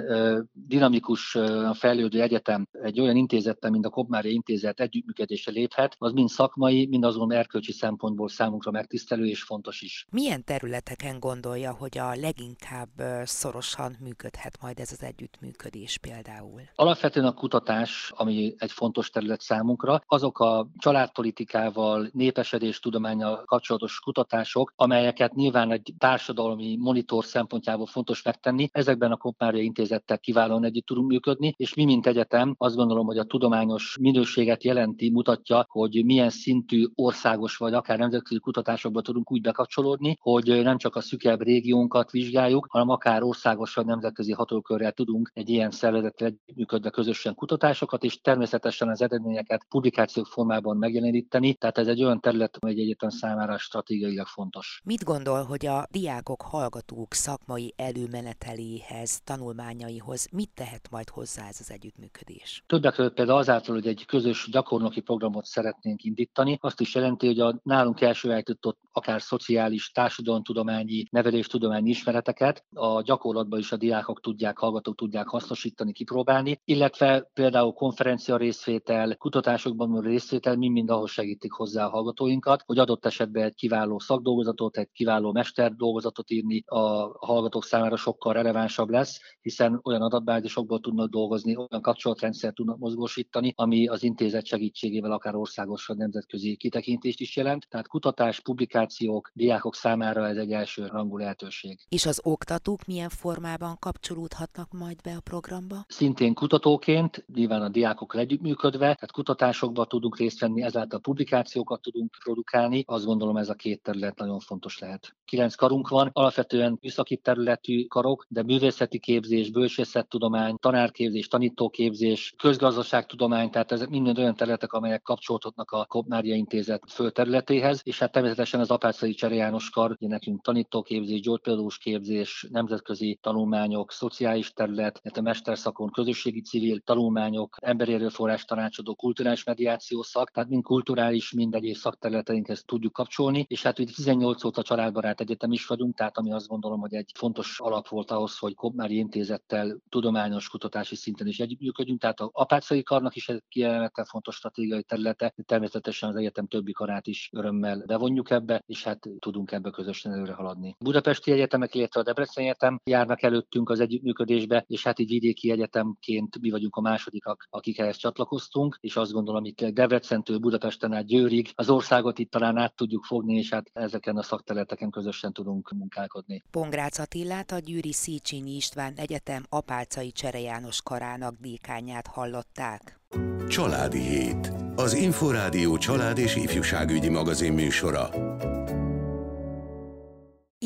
dinamikus, 0.51 1.37
fejlődő 1.73 2.21
egyetem 2.21 2.67
egy 2.71 2.99
olyan 2.99 3.15
intézettel, 3.15 3.69
mint 3.69 3.85
a 3.85 3.89
Kopmári 3.89 4.33
Intézet 4.33 4.79
együttműködésre 4.79 5.51
léphet, 5.51 5.95
az 5.97 6.11
mind 6.11 6.29
szakmai, 6.29 6.87
mind 6.87 7.03
azon 7.03 7.31
erkölcsi 7.31 7.71
szempontból 7.71 8.29
számunkra 8.29 8.71
megtisztelő 8.71 9.25
és 9.25 9.43
fontos 9.43 9.81
is. 9.81 10.05
Milyen 10.11 10.43
területeken 10.43 11.19
gondolja, 11.19 11.71
hogy 11.71 11.97
a 11.97 12.15
leginkább 12.15 12.89
szorosan 13.23 13.95
működhet 13.99 14.57
majd 14.61 14.79
ez 14.79 14.91
az 14.91 15.03
együttműködés 15.03 15.97
például? 15.97 16.61
Alapvetően 16.75 17.25
a 17.25 17.33
kutatás, 17.33 18.11
ami 18.15 18.55
egy 18.57 18.71
fontos 18.71 19.09
terület 19.09 19.41
számunkra, 19.41 20.01
azok 20.05 20.39
a 20.39 20.67
családpolitikával, 20.77 22.09
népesedés 22.11 22.79
tudománya 22.79 23.42
kapcsolatos 23.45 23.99
kutatások, 23.99 24.73
amelyeket 24.75 25.33
nyilván 25.33 25.71
egy 25.71 25.93
társadalmi 25.97 26.77
monitor 26.79 27.25
szempontjából 27.25 27.85
fontos 27.85 28.23
megtenni. 28.23 28.69
Ezekben 28.71 29.11
a 29.11 29.17
Kopmária 29.17 29.61
Intézettel 29.61 30.19
kiválóan 30.19 30.63
együtt 30.63 30.85
tudunk 30.85 31.09
működni, 31.09 31.53
és 31.57 31.73
mi, 31.73 31.85
mint 31.85 32.07
egyetem, 32.07 32.55
azt 32.57 32.75
gondolom, 32.75 33.05
hogy 33.05 33.17
a 33.17 33.23
tudományos 33.23 33.97
minőséget 33.99 34.63
jelenti, 34.63 35.11
mutatja, 35.11 35.65
hogy 35.69 36.05
milyen 36.05 36.29
szintű 36.29 36.85
országos 36.95 37.57
vagy 37.57 37.73
akár 37.73 37.99
nemzetközi 37.99 38.39
kutatásokba 38.39 39.01
tudunk 39.01 39.31
úgy 39.31 39.41
bekapcsolódni, 39.41 40.17
hogy 40.19 40.61
nem 40.63 40.77
csak 40.77 40.95
a 40.95 41.01
szükebb 41.01 41.41
régiónkat 41.41 42.11
vizsgáljuk, 42.11 42.67
hanem 42.69 42.89
akár 42.89 43.23
országos 43.23 43.73
vagy 43.73 43.85
nemzetközi 43.85 44.31
hatókörrel 44.31 44.91
tudunk 44.91 45.31
egy 45.33 45.49
ilyen 45.49 45.71
szervezettel 45.71 46.27
együttműködve 46.27 46.89
közösen 46.89 47.35
kutatásokat, 47.35 48.03
és 48.03 48.21
természetesen 48.21 48.89
az 48.89 49.01
eredményeket 49.01 49.65
publikációk 49.69 50.25
formában 50.25 50.77
megjeleníteni. 50.77 51.53
Tehát 51.53 51.77
ez 51.77 51.87
egy 51.87 52.03
olyan 52.03 52.19
terület, 52.19 52.57
amely 52.59 52.73
egy 52.73 52.79
egyetem 52.79 53.09
számára 53.09 53.32
stratégiailag 53.57 54.27
fontos. 54.27 54.81
Mit 54.83 55.03
gondol, 55.03 55.43
hogy 55.43 55.65
a 55.65 55.85
diákok, 55.91 56.41
hallgatók 56.41 57.13
szakmai 57.13 57.73
előmeneteléhez, 57.75 59.21
tanulmányaihoz 59.23 60.27
mit 60.31 60.49
tehet 60.53 60.87
majd 60.91 61.09
hozzá 61.09 61.47
ez 61.47 61.57
az 61.59 61.71
együttműködés? 61.71 62.63
Többek 62.67 62.93
között 62.93 63.13
például 63.13 63.37
azáltal, 63.37 63.75
hogy 63.75 63.87
egy 63.87 64.05
közös 64.05 64.47
gyakornoki 64.51 65.01
programot 65.01 65.45
szeretnénk 65.45 66.03
indítani, 66.03 66.57
azt 66.61 66.81
is 66.81 66.95
jelenti, 66.95 67.25
hogy 67.25 67.39
a 67.39 67.59
nálunk 67.63 68.01
elsajátított 68.01 68.77
akár 68.91 69.21
szociális, 69.21 69.91
társadalomtudományi, 69.91 71.07
neveléstudományi 71.09 71.89
ismereteket 71.89 72.65
a 72.73 73.01
gyakorlatban 73.01 73.59
is 73.59 73.71
a 73.71 73.77
diákok 73.77 74.21
tudják, 74.21 74.57
hallgatók 74.57 74.95
tudják 74.95 75.27
hasznosítani, 75.27 75.91
kipróbálni, 75.91 76.61
illetve 76.65 77.29
például 77.33 77.73
konferencia 77.73 78.37
részvétel, 78.37 79.15
kutatásokban 79.17 80.01
részvétel 80.01 80.55
mind-mind 80.55 80.89
ahhoz 80.89 81.11
segítik 81.11 81.51
hozzá 81.51 81.85
a 81.85 81.89
hallgatóinkat, 81.89 82.63
hogy 82.65 82.77
adott 82.77 83.05
esetben 83.05 83.22
egy 83.31 83.53
kiváló 83.53 83.99
szakdolgozatot, 83.99 84.77
egy 84.77 84.89
kiváló 84.91 85.31
mester 85.31 85.75
dolgozatot 85.75 86.31
írni 86.31 86.63
a 86.65 87.17
hallgatók 87.25 87.63
számára 87.63 87.95
sokkal 87.95 88.33
relevánsabb 88.33 88.89
lesz, 88.89 89.19
hiszen 89.41 89.79
olyan 89.83 90.01
adatbázisokból 90.01 90.79
tudnak 90.79 91.09
dolgozni, 91.09 91.55
olyan 91.55 91.81
kapcsolatrendszer 91.81 92.53
tudnak 92.53 92.77
mozgósítani, 92.77 93.53
ami 93.55 93.87
az 93.87 94.03
intézet 94.03 94.45
segítségével 94.45 95.11
akár 95.11 95.35
országos 95.35 95.85
vagy 95.85 95.97
nemzetközi 95.97 96.55
kitekintést 96.55 97.19
is 97.19 97.35
jelent. 97.35 97.67
Tehát 97.69 97.87
kutatás, 97.87 98.39
publikációk, 98.39 99.31
diákok 99.33 99.75
számára 99.75 100.27
ez 100.27 100.37
egy 100.37 100.51
első 100.51 100.85
rangú 100.85 101.17
lehetőség. 101.17 101.79
És 101.89 102.05
az 102.05 102.19
oktatók 102.23 102.85
milyen 102.85 103.09
formában 103.09 103.77
kapcsolódhatnak 103.79 104.71
majd 104.71 105.01
be 105.03 105.15
a 105.15 105.21
programba? 105.23 105.85
Szintén 105.87 106.33
kutatóként, 106.33 107.25
nyilván 107.33 107.61
a 107.61 107.69
diákok 107.69 108.15
együttműködve, 108.15 108.79
tehát 108.79 109.11
kutatásokban 109.11 109.87
tudunk 109.87 110.17
részt 110.17 110.39
venni, 110.39 110.61
ezáltal 110.61 110.99
publikációkat 110.99 111.81
tudunk 111.81 112.11
produkálni, 112.23 112.83
azt 112.87 113.05
gondolom 113.17 113.41
ez 113.41 113.49
a 113.49 113.53
két 113.53 113.81
terület 113.81 114.17
nagyon 114.17 114.39
fontos 114.39 114.79
lehet. 114.79 115.15
Kilenc 115.25 115.55
karunk 115.55 115.87
van, 115.87 116.09
alapvetően 116.13 116.77
műszaki 116.81 117.17
területű 117.17 117.85
karok, 117.85 118.25
de 118.29 118.43
művészeti 118.43 118.99
képzés, 118.99 119.51
bölcsészettudomány, 119.51 120.55
tanárképzés, 120.55 121.27
tanítóképzés, 121.27 122.33
közgazdaságtudomány, 122.37 123.49
tehát 123.49 123.71
ezek 123.71 123.89
mind 123.89 124.17
olyan 124.17 124.35
területek, 124.35 124.73
amelyek 124.73 125.01
kapcsolódnak 125.01 125.71
a 125.71 125.85
Kopmária 125.85 126.35
Intézet 126.35 126.83
földterületéhez, 126.87 127.81
és 127.83 127.99
hát 127.99 128.11
természetesen 128.11 128.59
az 128.59 128.71
Apácai 128.71 129.13
Csere 129.13 129.35
János 129.35 129.69
kar, 129.69 129.91
ugye 129.91 130.07
nekünk 130.07 130.41
tanítóképzés, 130.41 131.19
gyógypedagógus 131.19 131.77
képzés, 131.77 132.47
nemzetközi 132.51 133.19
tanulmányok, 133.21 133.91
szociális 133.91 134.53
terület, 134.53 134.93
élet, 135.03 135.17
a 135.17 135.21
mesterszakon, 135.21 135.91
közösségi 135.91 136.41
civil, 136.41 136.79
tanulmányok, 136.79 137.57
emberi 137.61 137.93
erőforrás 137.93 138.43
tanácsadó, 138.43 138.95
kulturális 138.95 139.43
mediáció 139.43 140.01
szak, 140.01 140.31
tehát 140.31 140.49
mind 140.49 140.63
kulturális, 140.63 141.31
mind 141.31 141.55
egyéb 141.55 141.75
szakterületeinkhez 141.75 142.63
tudjuk 142.65 142.93
kapcsolni, 143.03 143.45
és 143.47 143.63
hát 143.63 143.79
ugye 143.79 143.91
18 143.93 144.43
óta 144.43 144.61
családbarát 144.61 145.21
egyetem 145.21 145.51
is 145.51 145.65
vagyunk, 145.65 145.95
tehát 145.95 146.17
ami 146.17 146.31
azt 146.31 146.47
gondolom, 146.47 146.79
hogy 146.79 146.93
egy 146.93 147.11
fontos 147.15 147.59
alap 147.59 147.87
volt 147.87 148.11
ahhoz, 148.11 148.37
hogy 148.37 148.53
Kopmári 148.53 148.97
Intézettel 148.97 149.77
tudományos 149.89 150.49
kutatási 150.49 150.95
szinten 150.95 151.27
is 151.27 151.39
együttműködjünk, 151.39 151.99
tehát 151.99 152.19
a 152.19 152.29
apácai 152.33 152.83
karnak 152.83 153.15
is 153.15 153.29
egy 153.29 153.43
kiemelten 153.49 154.05
fontos 154.05 154.35
stratégiai 154.35 154.83
területe, 154.83 155.33
természetesen 155.45 156.09
az 156.09 156.15
egyetem 156.15 156.47
többi 156.47 156.71
karát 156.71 157.07
is 157.07 157.29
örömmel 157.33 157.83
bevonjuk 157.85 158.29
ebbe, 158.29 158.63
és 158.65 158.83
hát 158.83 158.99
tudunk 159.19 159.51
ebbe 159.51 159.69
közösen 159.69 160.11
előre 160.11 160.33
haladni. 160.33 160.75
Budapesti 160.79 161.31
egyetemek, 161.31 161.75
illetve 161.75 161.99
a 161.99 162.03
Debrecen 162.03 162.43
Egyetem 162.43 162.79
járnak 162.83 163.23
előttünk 163.23 163.69
az 163.69 163.79
együttműködésbe, 163.79 164.63
és 164.67 164.83
hát 164.83 164.99
így 164.99 165.09
vidéki 165.09 165.51
egyetemként 165.51 166.39
mi 166.39 166.49
vagyunk 166.49 166.75
a 166.75 166.81
másodikak, 166.81 167.47
akik 167.49 167.79
ehhez 167.79 167.97
csatlakoztunk, 167.97 168.77
és 168.81 168.95
azt 168.95 169.11
gondolom, 169.11 169.45
itt 169.45 169.65
Debrecentől 169.65 170.37
Budapesten 170.37 170.93
át 170.93 171.05
Győrig 171.05 171.51
az 171.55 171.69
országot 171.69 172.19
itt 172.19 172.31
talán 172.31 172.57
át 172.57 172.75
tudjuk 172.75 172.92
fogni, 173.01 173.37
és 173.37 173.49
hát 173.49 173.69
ezeken 173.73 174.17
a 174.17 174.23
szakterületeken 174.23 174.89
közösen 174.89 175.33
tudunk 175.33 175.71
munkálkodni. 175.71 176.43
Pongrác 176.51 176.97
Attillát 176.97 177.51
a 177.51 177.59
Győri 177.59 177.93
Széchenyi 177.93 178.55
István 178.55 178.93
Egyetem 178.95 179.43
Apácai 179.49 180.11
Csere 180.11 180.39
János 180.39 180.81
karának 180.81 181.35
dékányát 181.39 182.07
hallották. 182.07 182.99
Családi 183.47 183.99
Hét. 183.99 184.51
Az 184.75 184.93
Inforádió 184.93 185.77
család 185.77 186.17
és 186.17 186.35
ifjúságügyi 186.35 187.09
magazin 187.09 187.53
műsora. 187.53 188.09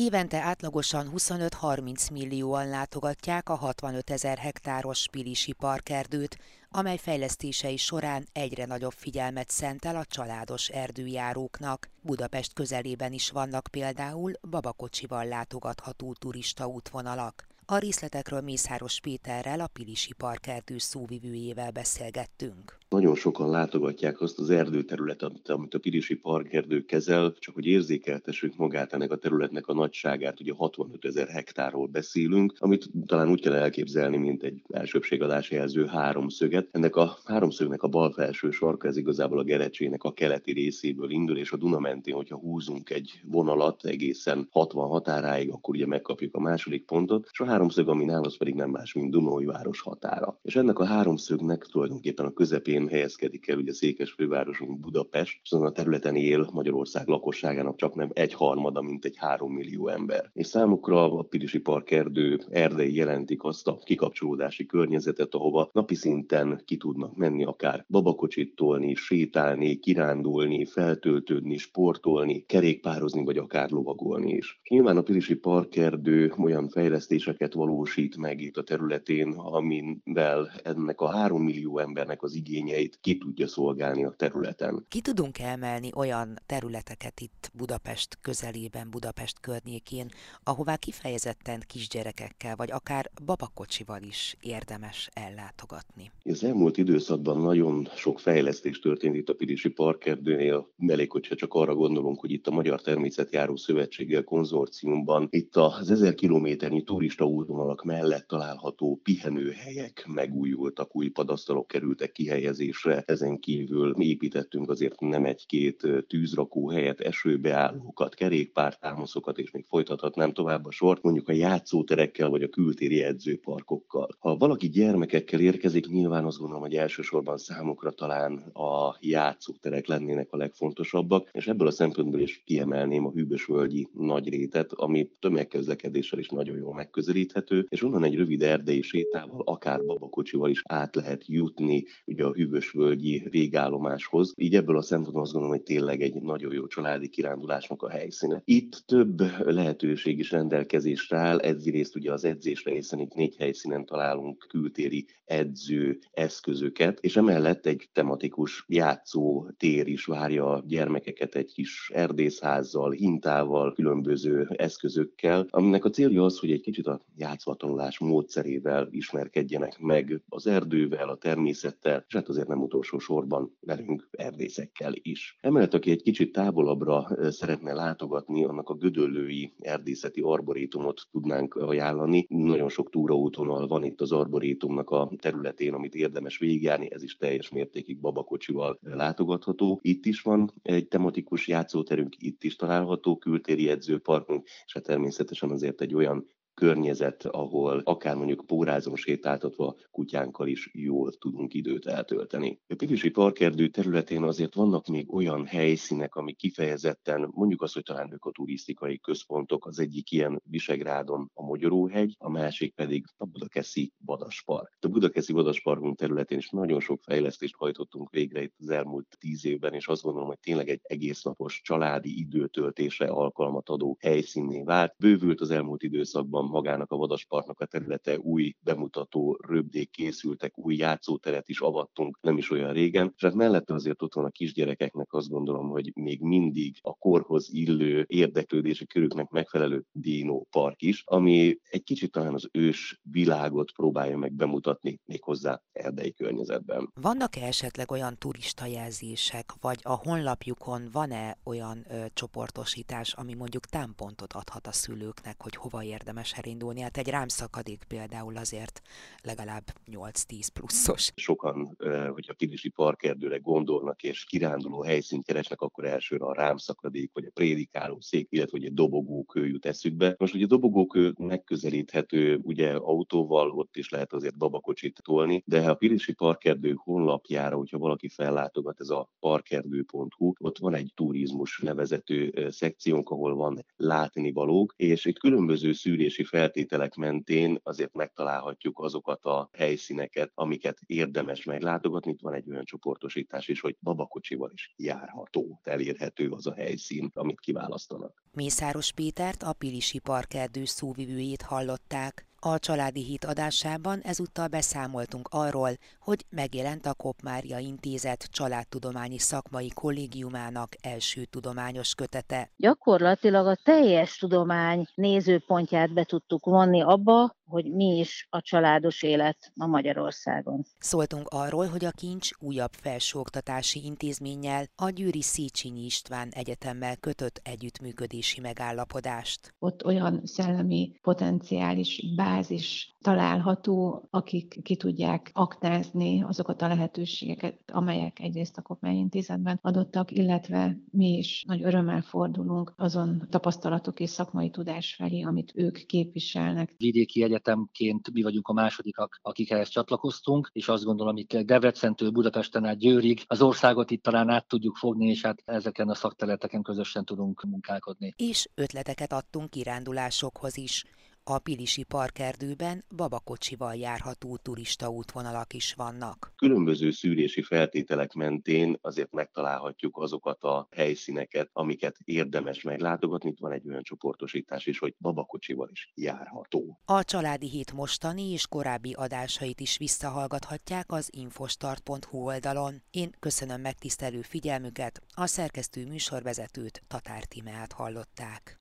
Évente 0.00 0.40
átlagosan 0.40 1.10
25-30 1.16 2.12
millióan 2.12 2.68
látogatják 2.68 3.48
a 3.48 3.54
65 3.54 4.10
ezer 4.10 4.38
hektáros 4.38 5.08
Pilisi 5.10 5.52
parkerdőt, 5.52 6.38
amely 6.70 6.96
fejlesztései 6.96 7.76
során 7.76 8.26
egyre 8.32 8.64
nagyobb 8.66 8.92
figyelmet 8.92 9.50
szentel 9.50 9.96
a 9.96 10.04
családos 10.04 10.68
erdőjáróknak. 10.68 11.88
Budapest 12.00 12.52
közelében 12.52 13.12
is 13.12 13.30
vannak 13.30 13.68
például 13.70 14.32
babakocsival 14.50 15.24
látogatható 15.24 16.12
turista 16.12 16.66
útvonalak. 16.66 17.46
A 17.64 17.78
részletekről 17.78 18.40
Mészáros 18.40 19.00
Péterrel, 19.00 19.60
a 19.60 19.66
Pilisi 19.66 20.12
Parkerdő 20.12 20.78
szóvivőjével 20.78 21.70
beszélgettünk. 21.70 22.77
Nagyon 22.88 23.14
sokan 23.14 23.50
látogatják 23.50 24.20
azt 24.20 24.38
az 24.38 24.50
erdőterületet, 24.50 25.48
amit 25.48 25.74
a 25.74 25.78
Pirisi 25.78 26.14
Parkerdő 26.14 26.84
kezel, 26.84 27.34
csak 27.38 27.54
hogy 27.54 27.66
érzékeltessük 27.66 28.56
magát 28.56 28.92
ennek 28.92 29.10
a 29.10 29.16
területnek 29.16 29.66
a 29.66 29.74
nagyságát, 29.74 30.40
ugye 30.40 30.52
65 30.52 31.04
ezer 31.04 31.28
hektárról 31.28 31.86
beszélünk, 31.86 32.54
amit 32.58 32.90
talán 33.06 33.30
úgy 33.30 33.40
kell 33.40 33.52
elképzelni, 33.52 34.16
mint 34.16 34.42
egy 34.42 34.62
elsőbségadás 34.68 35.50
jelző 35.50 35.86
háromszöget. 35.86 36.68
Ennek 36.70 36.96
a 36.96 37.18
háromszögnek 37.24 37.82
a 37.82 37.88
bal 37.88 38.12
felső 38.12 38.50
sarka, 38.50 38.88
ez 38.88 38.96
igazából 38.96 39.38
a 39.38 39.44
Gerecsének 39.44 40.02
a 40.04 40.12
keleti 40.12 40.52
részéből 40.52 41.10
indul, 41.10 41.36
és 41.38 41.52
a 41.52 41.56
Duna 41.56 41.78
mentén, 41.78 42.14
hogyha 42.14 42.36
húzunk 42.36 42.90
egy 42.90 43.20
vonalat 43.24 43.84
egészen 43.84 44.48
60 44.50 44.88
határáig, 44.88 45.50
akkor 45.50 45.74
ugye 45.74 45.86
megkapjuk 45.86 46.34
a 46.34 46.40
második 46.40 46.84
pontot, 46.84 47.28
és 47.32 47.40
a 47.40 47.44
háromszög, 47.44 47.88
ami 47.88 48.04
nálunk 48.04 48.36
pedig 48.38 48.54
nem 48.54 48.70
más, 48.70 48.92
mint 48.92 49.10
Dunói 49.10 49.44
város 49.44 49.80
határa. 49.80 50.38
És 50.42 50.56
ennek 50.56 50.78
a 50.78 50.84
háromszögnek 50.84 51.66
tulajdonképpen 51.66 52.26
a 52.26 52.32
közepén 52.32 52.76
területén 52.78 52.98
helyezkedik 52.98 53.48
el 53.48 53.56
ugye 53.56 53.72
Székes 53.72 54.10
fővárosunk 54.10 54.80
Budapest, 54.80 55.40
és 55.42 55.52
azon 55.52 55.66
a 55.66 55.72
területen 55.72 56.16
él 56.16 56.48
Magyarország 56.52 57.06
lakosságának 57.06 57.76
csak 57.76 57.94
nem 57.94 58.10
egy 58.12 58.34
harmada, 58.34 58.82
mint 58.82 59.04
egy 59.04 59.16
három 59.16 59.52
millió 59.52 59.88
ember. 59.88 60.30
És 60.32 60.46
számukra 60.46 61.18
a 61.18 61.22
Pirisi 61.22 61.58
Park 61.58 61.90
erdő 61.90 62.40
erdei 62.50 62.94
jelentik 62.94 63.44
azt 63.44 63.66
a 63.66 63.78
kikapcsolódási 63.84 64.66
környezetet, 64.66 65.34
ahova 65.34 65.70
napi 65.72 65.94
szinten 65.94 66.62
ki 66.64 66.76
tudnak 66.76 67.16
menni 67.16 67.44
akár 67.44 67.84
babakocsit 67.88 68.54
tolni, 68.54 68.94
sétálni, 68.94 69.78
kirándulni, 69.78 70.64
feltöltődni, 70.64 71.56
sportolni, 71.56 72.44
kerékpározni, 72.46 73.24
vagy 73.24 73.36
akár 73.36 73.70
lovagolni 73.70 74.32
is. 74.32 74.60
Nyilván 74.68 74.96
a 74.96 75.02
Pirisi 75.02 75.34
Park 75.34 75.76
erdő 75.76 76.32
olyan 76.38 76.68
fejlesztéseket 76.68 77.52
valósít 77.52 78.16
meg 78.16 78.40
itt 78.40 78.56
a 78.56 78.62
területén, 78.62 79.32
amivel 79.32 80.50
ennek 80.62 81.00
a 81.00 81.10
három 81.10 81.42
millió 81.42 81.78
embernek 81.78 82.22
az 82.22 82.34
igény 82.34 82.67
igényeit 82.68 82.98
ki 83.00 83.18
tudja 83.18 83.46
szolgálni 83.46 84.04
a 84.04 84.10
területen. 84.10 84.84
Ki 84.88 85.00
tudunk 85.00 85.38
emelni 85.38 85.90
olyan 85.94 86.38
területeket 86.46 87.20
itt 87.20 87.50
Budapest 87.54 88.18
közelében, 88.20 88.90
Budapest 88.90 89.40
környékén, 89.40 90.08
ahová 90.42 90.76
kifejezetten 90.76 91.62
kisgyerekekkel, 91.66 92.56
vagy 92.56 92.70
akár 92.70 93.10
babakocsival 93.24 94.02
is 94.02 94.36
érdemes 94.40 95.08
ellátogatni? 95.12 96.10
Az 96.24 96.44
elmúlt 96.44 96.76
időszakban 96.76 97.40
nagyon 97.40 97.88
sok 97.96 98.20
fejlesztés 98.20 98.78
történt 98.78 99.14
itt 99.14 99.28
a 99.28 99.34
Pirisi 99.34 99.68
Parkerdőnél, 99.68 100.68
elég, 100.86 101.10
hogyha 101.10 101.34
csak 101.34 101.54
arra 101.54 101.74
gondolunk, 101.74 102.20
hogy 102.20 102.30
itt 102.30 102.46
a 102.46 102.50
Magyar 102.50 102.80
Természetjáró 102.80 103.56
Szövetséggel 103.56 104.24
konzorciumban 104.24 105.28
itt 105.30 105.56
az 105.56 105.90
ezer 105.90 106.14
kilométernyi 106.14 106.82
turista 106.82 107.24
útvonalak 107.24 107.84
mellett 107.84 108.26
található 108.26 109.00
pihenőhelyek 109.02 110.04
megújultak, 110.06 110.96
új 110.96 111.08
padasztalok 111.08 111.66
kerültek 111.66 112.12
kihelyezésre, 112.12 112.57
védekezésre. 112.58 113.02
Ezen 113.06 113.38
kívül 113.38 113.94
mi 113.96 114.06
építettünk 114.06 114.70
azért 114.70 115.00
nem 115.00 115.24
egy-két 115.24 115.88
tűzrakó 116.06 116.68
helyet, 116.68 117.00
esőbeállókat, 117.00 118.14
kerékpártámaszokat, 118.14 119.38
és 119.38 119.50
még 119.50 119.64
folytathatnám 119.68 120.32
tovább 120.32 120.66
a 120.66 120.70
sort, 120.70 121.02
mondjuk 121.02 121.28
a 121.28 121.32
játszóterekkel 121.32 122.28
vagy 122.28 122.42
a 122.42 122.48
kültéri 122.48 123.02
edzőparkokkal. 123.02 124.08
Ha 124.18 124.36
valaki 124.36 124.68
gyermekekkel 124.68 125.40
érkezik, 125.40 125.86
nyilván 125.86 126.24
azt 126.24 126.38
gondolom, 126.38 126.62
hogy 126.62 126.74
elsősorban 126.74 127.36
számukra 127.36 127.90
talán 127.90 128.36
a 128.52 128.96
játszóterek 129.00 129.86
lennének 129.86 130.32
a 130.32 130.36
legfontosabbak, 130.36 131.28
és 131.32 131.46
ebből 131.46 131.66
a 131.66 131.70
szempontból 131.70 132.20
is 132.20 132.42
kiemelném 132.44 133.06
a 133.06 133.10
hűbösvölgyi 133.10 133.88
nagy 133.92 134.28
rétet, 134.28 134.72
ami 134.72 135.10
tömegközlekedéssel 135.20 136.18
is 136.18 136.28
nagyon 136.28 136.56
jól 136.56 136.74
megközelíthető, 136.74 137.66
és 137.68 137.82
onnan 137.82 138.04
egy 138.04 138.14
rövid 138.14 138.42
erdei 138.42 138.82
sétával, 138.82 139.42
akár 139.44 139.84
babakocsival 139.84 140.50
is 140.50 140.62
át 140.64 140.94
lehet 140.94 141.26
jutni 141.26 141.84
ugye 142.06 142.24
a 142.24 142.32
hűvösvölgyi 142.48 143.26
végállomáshoz. 143.30 144.32
Így 144.36 144.54
ebből 144.54 144.76
a 144.76 144.82
szempontból 144.82 145.22
azt 145.22 145.32
gondolom, 145.32 145.56
hogy 145.56 145.64
tényleg 145.64 146.00
egy 146.00 146.14
nagyon 146.14 146.52
jó 146.52 146.66
családi 146.66 147.08
kirándulásnak 147.08 147.82
a 147.82 147.90
helyszíne. 147.90 148.42
Itt 148.44 148.82
több 148.86 149.20
lehetőség 149.44 150.18
is 150.18 150.30
rendelkezésre 150.30 151.16
áll, 151.16 151.38
egyrészt 151.38 151.96
ugye 151.96 152.12
az 152.12 152.24
edzésre, 152.24 152.72
hiszen 152.72 152.98
itt 152.98 153.14
négy 153.14 153.36
helyszínen 153.36 153.84
találunk 153.84 154.46
kültéri 154.48 155.06
edző 155.24 155.98
eszközöket, 156.10 156.98
és 157.00 157.16
emellett 157.16 157.66
egy 157.66 157.88
tematikus 157.92 158.64
játszó 158.68 159.46
tér 159.56 159.86
is 159.86 160.04
várja 160.04 160.52
a 160.52 160.62
gyermekeket 160.66 161.34
egy 161.34 161.52
kis 161.52 161.90
erdészházzal, 161.94 162.90
hintával, 162.90 163.72
különböző 163.72 164.48
eszközökkel, 164.56 165.46
aminek 165.50 165.84
a 165.84 165.90
célja 165.90 166.24
az, 166.24 166.38
hogy 166.38 166.50
egy 166.50 166.60
kicsit 166.60 166.86
a 166.86 167.00
játszvatanulás 167.16 167.98
módszerével 167.98 168.88
ismerkedjenek 168.90 169.78
meg 169.78 170.22
az 170.28 170.46
erdővel, 170.46 171.08
a 171.08 171.16
természettel, 171.16 172.04
és 172.08 172.14
hát 172.14 172.28
azért 172.38 172.52
nem 172.52 172.62
utolsó 172.62 172.98
sorban 172.98 173.56
velünk 173.60 174.08
erdészekkel 174.10 174.92
is. 174.94 175.38
Emellett, 175.40 175.74
aki 175.74 175.90
egy 175.90 176.02
kicsit 176.02 176.32
távolabbra 176.32 177.06
szeretne 177.30 177.72
látogatni, 177.72 178.44
annak 178.44 178.68
a 178.68 178.74
gödöllői 178.74 179.54
erdészeti 179.58 180.20
arborétumot 180.20 181.00
tudnánk 181.10 181.54
ajánlani. 181.54 182.26
Nagyon 182.28 182.68
sok 182.68 182.90
túraútonal 182.90 183.66
van 183.66 183.84
itt 183.84 184.00
az 184.00 184.12
arborétumnak 184.12 184.90
a 184.90 185.10
területén, 185.20 185.74
amit 185.74 185.94
érdemes 185.94 186.38
végigjárni, 186.38 186.92
ez 186.92 187.02
is 187.02 187.16
teljes 187.16 187.50
mértékig 187.50 188.00
babakocsival 188.00 188.78
látogatható. 188.80 189.78
Itt 189.82 190.06
is 190.06 190.20
van 190.20 190.52
egy 190.62 190.88
tematikus 190.88 191.48
játszóterünk, 191.48 192.14
itt 192.18 192.44
is 192.44 192.56
található 192.56 193.16
kültéri 193.16 193.68
edzőparkunk, 193.68 194.46
és 194.66 194.72
hát 194.72 194.82
természetesen 194.82 195.50
azért 195.50 195.80
egy 195.80 195.94
olyan 195.94 196.26
környezet, 196.58 197.24
ahol 197.24 197.80
akár 197.84 198.16
mondjuk 198.16 198.46
pórázon 198.46 198.96
sétáltatva 198.96 199.76
kutyánkkal 199.90 200.46
is 200.46 200.70
jól 200.72 201.12
tudunk 201.12 201.54
időt 201.54 201.86
eltölteni. 201.86 202.60
A 202.66 202.74
Pivisi 202.74 203.10
Parkerdő 203.10 203.68
területén 203.68 204.22
azért 204.22 204.54
vannak 204.54 204.86
még 204.86 205.14
olyan 205.14 205.46
helyszínek, 205.46 206.14
amik 206.14 206.36
kifejezetten 206.36 207.28
mondjuk 207.30 207.62
azt, 207.62 207.74
hogy 207.74 207.82
talán 207.82 208.12
ökoturisztikai 208.12 208.98
központok, 208.98 209.66
az 209.66 209.78
egyik 209.78 210.10
ilyen 210.10 210.42
Visegrádon 210.44 211.30
a 211.34 211.42
Magyaróhegy, 211.42 212.14
a 212.18 212.30
másik 212.30 212.74
pedig 212.74 213.04
a 213.16 213.24
Budakeszi 213.24 213.92
Vadaspark. 214.04 214.76
A 214.80 214.88
Budakeszi 214.88 215.32
Vadasparkunk 215.32 215.96
területén 215.96 216.38
is 216.38 216.50
nagyon 216.50 216.80
sok 216.80 217.00
fejlesztést 217.02 217.56
hajtottunk 217.56 218.10
végre 218.10 218.42
itt 218.42 218.54
az 218.58 218.70
elmúlt 218.70 219.16
tíz 219.18 219.46
évben, 219.46 219.72
és 219.72 219.86
azt 219.86 220.02
gondolom, 220.02 220.28
hogy 220.28 220.38
tényleg 220.40 220.68
egy 220.68 220.80
egész 220.82 221.22
napos 221.22 221.60
családi 221.64 222.18
időtöltésre 222.18 223.06
alkalmat 223.06 223.68
adó 223.68 223.96
helyszínné 224.00 224.62
vált. 224.62 224.94
Bővült 224.98 225.40
az 225.40 225.50
elmúlt 225.50 225.82
időszakban 225.82 226.47
magának 226.48 226.92
a 226.92 226.96
vadaspartnak 226.96 227.60
a 227.60 227.66
területe, 227.66 228.18
új 228.18 228.54
bemutató 228.60 229.38
röbdék 229.48 229.90
készültek, 229.90 230.58
új 230.58 230.76
játszóteret 230.76 231.48
is 231.48 231.60
avattunk 231.60 232.18
nem 232.20 232.36
is 232.36 232.50
olyan 232.50 232.72
régen, 232.72 233.12
és 233.16 233.22
hát 233.22 233.34
mellette 233.34 233.74
azért 233.74 234.02
ott 234.02 234.14
van 234.14 234.24
a 234.24 234.30
kisgyerekeknek 234.30 235.12
azt 235.12 235.28
gondolom, 235.28 235.68
hogy 235.68 235.90
még 235.94 236.20
mindig 236.20 236.76
a 236.80 236.92
korhoz 236.92 237.48
illő 237.52 238.04
érdeklődési 238.08 238.86
körüknek 238.86 239.28
megfelelő 239.28 239.84
Dino 239.92 240.42
Park 240.50 240.82
is, 240.82 241.02
ami 241.04 241.58
egy 241.62 241.82
kicsit 241.82 242.10
talán 242.10 242.34
az 242.34 242.48
ős 242.52 243.00
világot 243.02 243.72
próbálja 243.72 244.16
meg 244.16 244.32
bemutatni 244.32 245.00
méghozzá 245.04 245.62
erdei 245.72 246.12
környezetben. 246.12 246.90
Vannak-e 247.00 247.46
esetleg 247.46 247.90
olyan 247.90 248.16
turista 248.18 248.66
jelzések, 248.66 249.52
vagy 249.60 249.78
a 249.82 249.92
honlapjukon 249.92 250.88
van-e 250.92 251.38
olyan 251.44 251.84
ö, 251.90 252.04
csoportosítás, 252.12 253.12
ami 253.12 253.34
mondjuk 253.34 253.64
támpontot 253.66 254.32
adhat 254.32 254.66
a 254.66 254.72
szülőknek, 254.72 255.42
hogy 255.42 255.56
hova 255.56 255.82
érdemes 255.82 256.32
elindulni? 256.38 256.80
Hát 256.80 256.96
egy 256.96 257.08
rámszakadék 257.08 257.84
például 257.88 258.36
azért 258.36 258.80
legalább 259.22 259.64
8-10 259.92 260.48
pluszos. 260.52 261.10
Sokan, 261.14 261.76
hogyha 262.12 262.34
Pirisi 262.34 262.68
parkerdőre 262.68 263.38
gondolnak 263.38 264.02
és 264.02 264.24
kiránduló 264.24 264.82
helyszínt 264.82 265.24
keresnek, 265.24 265.60
akkor 265.60 265.84
elsőre 265.84 266.24
a 266.24 266.34
rámszakadék, 266.34 267.10
vagy 267.12 267.24
a 267.24 267.30
prédikáló 267.34 268.00
szék, 268.00 268.26
illetve 268.30 268.58
egy 268.62 268.74
dobogókő 268.74 269.46
jut 269.46 269.66
eszükbe. 269.66 270.14
Most 270.18 270.34
ugye 270.34 270.44
a 270.44 270.48
dobogókő 270.48 271.14
megközelíthető 271.18 272.40
ugye 272.42 272.72
autóval, 272.72 273.50
ott 273.50 273.76
is 273.76 273.88
lehet 273.88 274.12
azért 274.12 274.38
babakocsit 274.38 275.00
tolni, 275.02 275.42
de 275.46 275.70
a 275.70 275.74
Pirisi 275.74 276.12
parkerdő 276.12 276.72
honlapjára, 276.76 277.56
hogyha 277.56 277.78
valaki 277.78 278.08
fellátogat, 278.08 278.80
ez 278.80 278.88
a 278.88 279.10
parkerdő.hu, 279.20 280.32
ott 280.38 280.58
van 280.58 280.74
egy 280.74 280.92
turizmus 280.94 281.58
nevezető 281.58 282.48
szekciónk, 282.50 283.10
ahol 283.10 283.34
van 283.34 283.64
látnivalók, 283.76 284.74
és 284.76 285.04
itt 285.04 285.18
különböző 285.18 285.72
szűrési 286.18 286.24
feltételek 286.24 286.94
mentén 286.94 287.58
azért 287.62 287.94
megtalálhatjuk 287.94 288.78
azokat 288.78 289.24
a 289.24 289.48
helyszíneket, 289.52 290.30
amiket 290.34 290.78
érdemes 290.86 291.44
meglátogatni. 291.44 292.10
Itt 292.12 292.20
van 292.20 292.34
egy 292.34 292.50
olyan 292.50 292.64
csoportosítás 292.64 293.48
is, 293.48 293.60
hogy 293.60 293.76
babakocsival 293.80 294.50
is 294.52 294.74
járható, 294.76 295.60
elérhető 295.62 296.30
az 296.30 296.46
a 296.46 296.54
helyszín, 296.54 297.10
amit 297.14 297.40
kiválasztanak. 297.40 298.22
Mészáros 298.32 298.92
Pétert, 298.92 299.42
a 299.42 299.52
Pilisi 299.52 299.98
Parkerdő 299.98 300.64
szóvivőjét 300.64 301.42
hallották. 301.42 302.27
A 302.40 302.58
Családi 302.58 303.04
Hit 303.04 303.24
adásában 303.24 304.00
ezúttal 304.00 304.48
beszámoltunk 304.48 305.28
arról, 305.30 305.70
hogy 306.00 306.24
megjelent 306.30 306.86
a 306.86 306.94
Kopmária 306.94 307.58
Intézet 307.58 308.28
családtudományi 308.30 309.18
szakmai 309.18 309.68
kollégiumának 309.74 310.72
első 310.80 311.24
tudományos 311.24 311.94
kötete. 311.94 312.50
Gyakorlatilag 312.56 313.46
a 313.46 313.58
teljes 313.62 314.16
tudomány 314.16 314.86
nézőpontját 314.94 315.92
be 315.92 316.04
tudtuk 316.04 316.44
vonni 316.44 316.82
abba, 316.82 317.36
hogy 317.48 317.64
mi 317.64 317.98
is 317.98 318.26
a 318.30 318.40
családos 318.40 319.02
élet 319.02 319.52
ma 319.54 319.66
Magyarországon. 319.66 320.64
Szóltunk 320.78 321.28
arról, 321.28 321.66
hogy 321.66 321.84
a 321.84 321.90
Kincs 321.90 322.30
újabb 322.38 322.72
felsőoktatási 322.72 323.84
intézménnyel 323.84 324.66
a 324.76 324.90
Győri 324.90 325.22
Széchenyi 325.22 325.84
István 325.84 326.28
Egyetemmel 326.30 326.96
kötött 326.96 327.40
együttműködési 327.44 328.40
megállapodást. 328.40 329.54
Ott 329.58 329.84
olyan 329.84 330.20
szellemi 330.24 330.98
potenciális 331.02 332.02
bázis 332.16 332.96
található, 333.08 334.08
akik 334.10 334.60
ki 334.62 334.76
tudják 334.76 335.30
aktázni 335.34 336.22
azokat 336.22 336.62
a 336.62 336.68
lehetőségeket, 336.68 337.58
amelyek 337.72 338.20
egyrészt 338.20 338.56
a 338.56 338.62
Kopmányintézetben 338.62 339.58
adottak, 339.62 340.10
illetve 340.10 340.78
mi 340.90 341.16
is 341.16 341.44
nagy 341.46 341.62
örömmel 341.62 342.02
fordulunk 342.02 342.72
azon 342.76 343.26
tapasztalatok 343.30 344.00
és 344.00 344.10
szakmai 344.10 344.50
tudás 344.50 344.94
felé, 344.94 345.22
amit 345.22 345.52
ők 345.54 345.86
képviselnek. 345.86 346.74
Vidéki 346.76 347.22
egyetemként 347.22 348.12
mi 348.12 348.22
vagyunk 348.22 348.48
a 348.48 348.52
másodikak, 348.52 349.18
akik 349.22 349.50
ehhez 349.50 349.68
csatlakoztunk, 349.68 350.50
és 350.52 350.68
azt 350.68 350.84
gondolom, 350.84 351.14
hogy 351.14 351.44
Debrecentől 351.44 352.10
Budapesten 352.10 352.64
át 352.64 352.78
Győrig 352.78 353.22
az 353.26 353.42
országot 353.42 353.90
itt 353.90 354.02
talán 354.02 354.28
át 354.28 354.48
tudjuk 354.48 354.76
fogni, 354.76 355.08
és 355.08 355.22
hát 355.22 355.42
ezeken 355.44 355.88
a 355.88 355.94
szakterületeken 355.94 356.62
közösen 356.62 357.04
tudunk 357.04 357.42
munkálkodni. 357.42 358.14
És 358.16 358.48
ötleteket 358.54 359.12
adtunk 359.12 359.50
kirándulásokhoz 359.50 360.56
is. 360.56 360.84
A 361.30 361.38
Pilisi 361.38 361.82
parkerdőben 361.82 362.84
babakocsival 362.96 363.74
járható 363.74 364.36
turista 364.36 364.88
útvonalak 364.88 365.52
is 365.52 365.74
vannak. 365.74 366.32
Különböző 366.36 366.90
szűrési 366.90 367.42
feltételek 367.42 368.12
mentén 368.12 368.78
azért 368.80 369.12
megtalálhatjuk 369.12 369.98
azokat 369.98 370.42
a 370.42 370.68
helyszíneket, 370.70 371.50
amiket 371.52 371.96
érdemes 372.04 372.62
meglátogatni. 372.62 373.30
Itt 373.30 373.38
van 373.38 373.52
egy 373.52 373.68
olyan 373.68 373.82
csoportosítás 373.82 374.66
is, 374.66 374.78
hogy 374.78 374.94
babakocsival 374.98 375.68
is 375.70 375.92
járható. 375.94 376.78
A 376.84 377.04
Családi 377.04 377.48
Hét 377.48 377.72
mostani 377.72 378.30
és 378.30 378.46
korábbi 378.46 378.92
adásait 378.92 379.60
is 379.60 379.78
visszahallgathatják 379.78 380.92
az 380.92 381.08
infostart.hu 381.12 382.18
oldalon. 382.18 382.82
Én 382.90 383.10
köszönöm 383.18 383.60
megtisztelő 383.60 384.20
figyelmüket, 384.22 385.02
a 385.14 385.26
szerkesztő 385.26 385.86
műsorvezetőt 385.86 386.82
Tatár 386.86 387.24
Timeát 387.24 387.72
hallották. 387.72 388.58